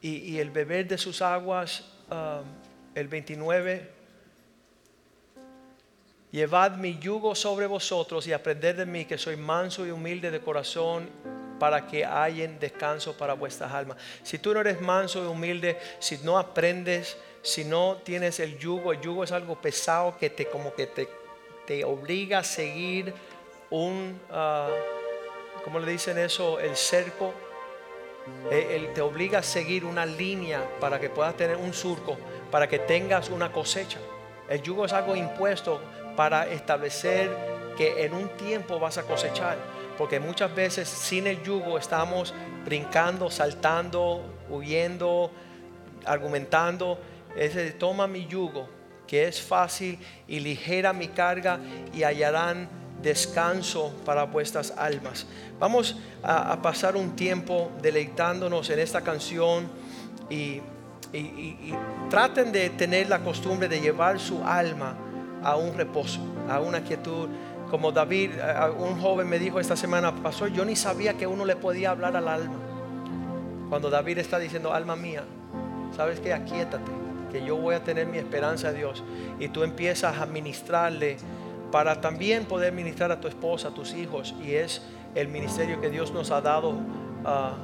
Y, 0.00 0.36
el 0.38 0.50
beber 0.50 0.86
de 0.86 0.98
sus 0.98 1.22
aguas, 1.22 1.82
ah, 2.10 2.42
el 2.94 3.08
29 3.08 3.94
Llevad 6.34 6.72
mi 6.78 6.98
yugo 6.98 7.36
sobre 7.36 7.68
vosotros 7.68 8.26
y 8.26 8.32
aprended 8.32 8.78
de 8.78 8.86
mí 8.86 9.04
que 9.04 9.16
soy 9.16 9.36
manso 9.36 9.86
y 9.86 9.92
humilde 9.92 10.32
de 10.32 10.40
corazón 10.40 11.08
para 11.60 11.86
que 11.86 12.04
hayan 12.04 12.58
descanso 12.58 13.16
para 13.16 13.34
vuestras 13.34 13.70
almas. 13.70 13.98
Si 14.24 14.40
tú 14.40 14.52
no 14.52 14.60
eres 14.60 14.80
manso 14.80 15.22
y 15.22 15.28
humilde, 15.28 15.78
si 16.00 16.18
no 16.24 16.36
aprendes, 16.36 17.16
si 17.44 17.62
no 17.62 17.98
tienes 18.02 18.40
el 18.40 18.58
yugo, 18.58 18.92
el 18.92 19.02
yugo 19.02 19.22
es 19.22 19.30
algo 19.30 19.56
pesado 19.56 20.16
que 20.16 20.30
te 20.30 20.46
como 20.46 20.74
que 20.74 20.86
te, 20.86 21.06
te 21.66 21.84
obliga 21.84 22.38
a 22.38 22.42
seguir 22.42 23.12
un, 23.68 24.18
uh, 24.30 25.62
¿cómo 25.62 25.78
le 25.78 25.92
dicen 25.92 26.16
eso? 26.16 26.58
El 26.58 26.74
cerco. 26.74 27.34
Él 28.50 28.90
te 28.94 29.02
obliga 29.02 29.40
a 29.40 29.42
seguir 29.42 29.84
una 29.84 30.06
línea 30.06 30.66
para 30.80 30.98
que 30.98 31.10
puedas 31.10 31.36
tener 31.36 31.58
un 31.58 31.74
surco, 31.74 32.16
para 32.50 32.66
que 32.66 32.78
tengas 32.78 33.28
una 33.28 33.52
cosecha. 33.52 33.98
El 34.48 34.62
yugo 34.62 34.86
es 34.86 34.94
algo 34.94 35.14
impuesto 35.14 35.82
para 36.16 36.48
establecer 36.48 37.28
que 37.76 38.06
en 38.06 38.14
un 38.14 38.30
tiempo 38.30 38.78
vas 38.78 38.96
a 38.96 39.02
cosechar. 39.02 39.58
Porque 39.98 40.18
muchas 40.18 40.54
veces 40.54 40.88
sin 40.88 41.26
el 41.26 41.42
yugo 41.42 41.76
estamos 41.76 42.32
brincando, 42.64 43.30
saltando, 43.30 44.22
huyendo, 44.48 45.30
argumentando. 46.06 46.98
Ese 47.36 47.72
toma 47.72 48.06
mi 48.06 48.26
yugo, 48.26 48.68
que 49.06 49.28
es 49.28 49.40
fácil 49.40 49.98
y 50.26 50.40
ligera 50.40 50.92
mi 50.92 51.08
carga 51.08 51.58
y 51.92 52.02
hallarán 52.02 52.68
descanso 53.04 53.92
para 54.04 54.24
vuestras 54.24 54.72
almas. 54.76 55.26
Vamos 55.60 55.96
a, 56.22 56.60
pasar 56.60 56.96
un 56.96 57.14
tiempo 57.14 57.70
deleitándonos 57.80 58.68
en 58.70 58.78
esta 58.80 59.02
canción 59.02 59.68
y, 60.28 60.60
traten 62.10 62.50
de 62.50 62.70
tener 62.70 63.08
la 63.08 63.20
costumbre 63.20 63.68
de 63.68 63.80
llevar 63.80 64.18
su 64.18 64.42
alma 64.42 64.96
a 65.44 65.54
un 65.54 65.76
reposo, 65.76 66.18
a 66.50 66.58
una 66.58 66.82
quietud. 66.82 67.28
Como 67.70 67.92
David, 67.92 68.32
un 68.78 69.00
joven 69.00 69.28
me 69.28 69.38
dijo 69.38 69.60
esta 69.60 69.76
semana, 69.76 70.12
pasó, 70.16 70.48
yo 70.48 70.64
ni 70.64 70.74
sabía 70.74 71.14
que 71.14 71.28
uno 71.28 71.44
le 71.44 71.54
podía 71.54 71.90
hablar 71.90 72.16
al 72.16 72.26
alma. 72.26 72.56
Cuando 73.68 73.90
David 73.90 74.18
está 74.18 74.40
diciendo, 74.40 74.72
alma 74.72 74.96
mía, 74.96 75.22
sabes 75.96 76.18
que 76.18 76.32
aquietate, 76.32 76.90
que 77.34 77.44
yo 77.44 77.56
voy 77.56 77.74
a 77.74 77.82
tener 77.82 78.06
mi 78.06 78.18
esperanza 78.18 78.70
de 78.70 78.78
Dios. 78.78 79.02
Y 79.40 79.48
tú 79.48 79.64
empiezas 79.64 80.18
a 80.18 80.26
ministrarle 80.26 81.16
para 81.72 82.00
también 82.00 82.44
poder 82.44 82.72
ministrar 82.72 83.10
a 83.10 83.20
tu 83.20 83.26
esposa, 83.26 83.68
a 83.68 83.74
tus 83.74 83.92
hijos. 83.92 84.36
Y 84.40 84.54
es 84.54 84.82
el 85.16 85.26
ministerio 85.26 85.80
que 85.80 85.90
Dios 85.90 86.12
nos 86.12 86.30
ha 86.30 86.40
dado 86.40 86.74
ah, 87.24 87.54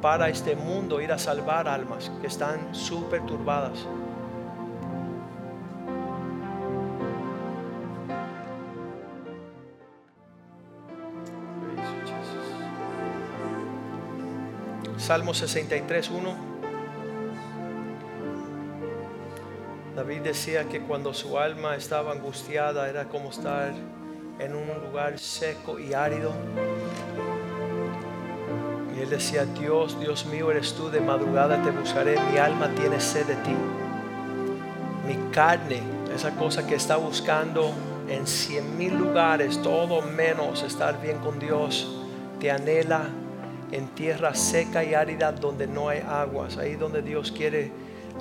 para 0.00 0.30
este 0.30 0.56
mundo, 0.56 1.02
ir 1.02 1.12
a 1.12 1.18
salvar 1.18 1.68
almas 1.68 2.10
que 2.22 2.26
están 2.26 2.74
súper 2.74 3.26
turbadas. 3.26 3.86
Salmo 14.96 15.34
63, 15.34 16.10
1. 16.10 16.47
David 20.08 20.22
decía 20.22 20.64
que 20.64 20.80
cuando 20.80 21.12
su 21.12 21.38
alma 21.38 21.76
estaba 21.76 22.12
angustiada 22.12 22.88
era 22.88 23.04
como 23.10 23.28
estar 23.28 23.74
en 24.38 24.54
un 24.54 24.66
lugar 24.86 25.18
seco 25.18 25.78
y 25.78 25.92
árido. 25.92 26.32
Y 28.96 29.02
él 29.02 29.10
decía, 29.10 29.44
Dios, 29.44 30.00
Dios 30.00 30.24
mío, 30.24 30.50
eres 30.50 30.72
tú, 30.72 30.88
de 30.88 31.02
madrugada 31.02 31.62
te 31.62 31.70
buscaré, 31.72 32.18
mi 32.32 32.38
alma 32.38 32.70
tiene 32.74 32.98
sed 32.98 33.26
de 33.26 33.34
ti. 33.34 33.54
Mi 35.06 35.30
carne, 35.30 35.82
esa 36.14 36.34
cosa 36.36 36.66
que 36.66 36.76
está 36.76 36.96
buscando 36.96 37.70
en 38.08 38.26
cien 38.26 38.78
mil 38.78 38.96
lugares, 38.96 39.60
todo 39.60 40.00
menos 40.00 40.62
estar 40.62 41.02
bien 41.02 41.18
con 41.18 41.38
Dios, 41.38 41.86
te 42.40 42.50
anhela 42.50 43.10
en 43.72 43.88
tierra 43.88 44.34
seca 44.34 44.84
y 44.84 44.94
árida 44.94 45.32
donde 45.32 45.66
no 45.66 45.88
hay 45.88 46.00
aguas, 46.00 46.56
ahí 46.56 46.76
donde 46.76 47.02
Dios 47.02 47.32
quiere 47.32 47.70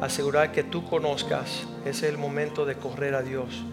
asegurar 0.01 0.51
que 0.51 0.63
tú 0.63 0.88
conozcas, 0.88 1.63
es 1.86 2.03
el 2.03 2.17
momento 2.17 2.65
de 2.65 2.75
correr 2.75 3.15
a 3.15 3.21
Dios. 3.21 3.63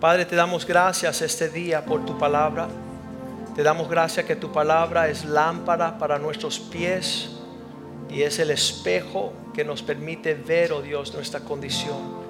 Padre, 0.00 0.24
te 0.24 0.36
damos 0.36 0.64
gracias 0.64 1.22
este 1.22 1.48
día 1.48 1.84
por 1.84 2.06
tu 2.06 2.16
palabra. 2.16 2.68
Te 3.56 3.64
damos 3.64 3.88
gracias 3.88 4.24
que 4.24 4.36
tu 4.36 4.52
palabra 4.52 5.08
es 5.08 5.24
lámpara 5.24 5.98
para 5.98 6.18
nuestros 6.18 6.60
pies 6.60 7.30
y 8.08 8.22
es 8.22 8.38
el 8.38 8.50
espejo 8.50 9.32
que 9.52 9.64
nos 9.64 9.82
permite 9.82 10.34
ver, 10.34 10.72
oh 10.72 10.80
Dios, 10.80 11.12
nuestra 11.12 11.40
condición. 11.40 12.28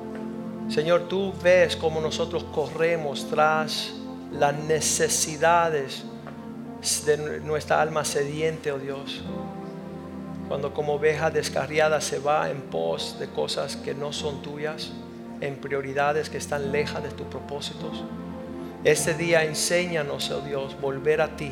Señor, 0.71 1.09
tú 1.09 1.35
ves 1.43 1.77
cómo 1.77 2.01
nosotros 2.01 2.45
corremos 2.45 3.29
tras 3.29 3.93
las 4.33 4.55
necesidades 4.55 6.05
de 7.05 7.41
nuestra 7.41 7.81
alma 7.81 8.05
sediente, 8.05 8.71
oh 8.71 8.79
Dios. 8.79 9.23
Cuando 10.47 10.73
como 10.73 10.95
oveja 10.95 11.31
descarriada 11.31 12.01
se 12.01 12.19
va 12.19 12.51
en 12.51 12.61
pos 12.63 13.19
de 13.19 13.29
cosas 13.29 13.77
que 13.77 13.95
no 13.95 14.13
son 14.13 14.43
tuyas, 14.43 14.93
en 15.41 15.57
prioridades 15.57 16.31
que 16.31 16.39
están 16.39 16.73
lejas 16.73 17.03
de 17.03 17.11
tus 17.11 17.27
propósitos. 17.27 18.05
Este 18.85 19.15
día 19.15 19.45
enséñanos, 19.45 20.31
oh 20.31 20.41
Dios, 20.41 20.81
volver 20.81 21.21
a 21.21 21.37
ti. 21.37 21.51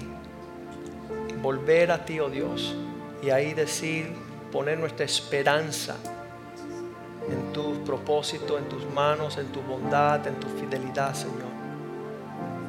Volver 1.42 1.90
a 1.90 2.04
ti, 2.04 2.20
oh 2.20 2.30
Dios. 2.30 2.74
Y 3.22 3.30
ahí 3.30 3.52
decir, 3.52 4.12
poner 4.52 4.78
nuestra 4.78 5.04
esperanza 5.04 5.96
en 7.28 7.52
tu 7.52 7.84
propósito, 7.84 8.58
en 8.58 8.68
tus 8.68 8.88
manos, 8.94 9.36
en 9.38 9.48
tu 9.48 9.60
bondad, 9.60 10.24
en 10.26 10.36
tu 10.36 10.46
fidelidad, 10.48 11.14
Señor 11.14 11.45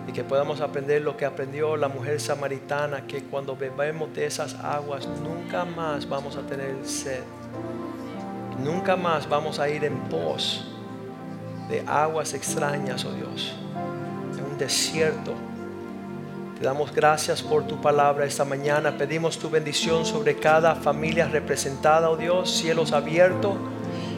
y 0.08 0.14
que 0.14 0.24
podamos 0.24 0.62
aprender 0.62 1.02
lo 1.02 1.18
que 1.18 1.26
aprendió 1.26 1.76
la 1.76 1.90
mujer 1.90 2.22
samaritana, 2.22 3.06
que 3.06 3.24
cuando 3.24 3.58
bebemos 3.58 4.14
de 4.14 4.26
esas 4.26 4.56
aguas 4.56 5.06
nunca 5.22 5.66
más 5.66 6.08
vamos 6.08 6.38
a 6.38 6.42
tener 6.42 6.78
sed, 6.86 7.24
nunca 8.64 8.96
más 8.96 9.28
vamos 9.28 9.60
a 9.60 9.68
ir 9.70 9.84
en 9.84 9.98
pos 10.10 10.66
de 11.70 11.84
aguas 11.86 12.34
extrañas, 12.34 13.04
oh 13.04 13.12
Dios, 13.12 13.54
en 14.38 14.46
un 14.46 14.58
desierto. 14.58 15.34
Te 16.58 16.64
damos 16.64 16.92
gracias 16.96 17.44
por 17.44 17.68
tu 17.68 17.80
palabra 17.80 18.26
esta 18.26 18.46
mañana. 18.46 18.98
Pedimos 18.98 19.38
tu 19.38 19.50
bendición 19.50 20.06
sobre 20.06 20.38
cada 20.38 20.74
familia 20.74 21.28
representada, 21.28 22.10
oh 22.10 22.18
Dios, 22.18 22.50
cielos 22.50 22.94
abiertos, 22.94 23.56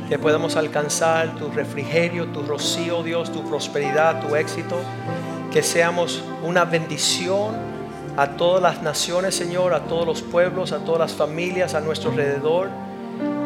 que 0.08 0.20
podamos 0.20 0.56
alcanzar 0.56 1.36
tu 1.36 1.50
refrigerio, 1.50 2.28
tu 2.28 2.44
rocío, 2.44 3.00
oh 3.00 3.04
Dios, 3.04 3.32
tu 3.32 3.44
prosperidad, 3.50 4.26
tu 4.26 4.36
éxito 4.36 4.78
que 5.52 5.64
seamos 5.64 6.22
una 6.44 6.66
bendición 6.66 7.56
a 8.18 8.32
todas 8.32 8.62
las 8.62 8.82
naciones, 8.82 9.36
Señor, 9.36 9.74
a 9.74 9.86
todos 9.86 10.06
los 10.06 10.22
pueblos, 10.22 10.72
a 10.72 10.80
todas 10.80 11.00
las 11.00 11.14
familias 11.14 11.74
a 11.74 11.82
nuestro 11.82 12.12
alrededor. 12.12 12.70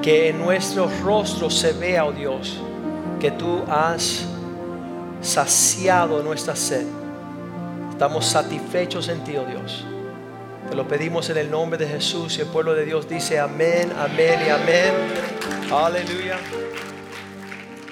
Que 0.02 0.30
en 0.30 0.40
nuestros 0.40 1.00
rostros 1.02 1.58
se 1.58 1.74
vea, 1.74 2.06
oh 2.06 2.12
Dios, 2.12 2.60
que 3.20 3.32
tú 3.32 3.62
has 3.70 4.26
saciado 5.22 6.22
nuestra 6.22 6.56
sed. 6.56 6.86
Estamos 7.92 8.26
satisfechos 8.26 9.08
en 9.08 9.24
ti, 9.24 9.38
oh 9.38 9.46
Dios. 9.46 9.86
Te 10.70 10.76
lo 10.76 10.88
pedimos 10.88 11.30
en 11.30 11.38
el 11.38 11.52
nombre 11.52 11.78
de 11.78 11.88
Jesús 11.88 12.38
y 12.38 12.42
el 12.42 12.48
pueblo 12.48 12.74
de 12.74 12.86
Dios 12.86 13.08
dice 13.08 13.40
amén, 13.40 13.94
amén 13.98 14.40
y 14.46 14.50
amén. 14.50 14.94
Aleluya. 15.72 16.38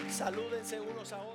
Salúdense 0.09 0.79
unos 0.79 1.13
a 1.13 1.17
otros. 1.17 1.30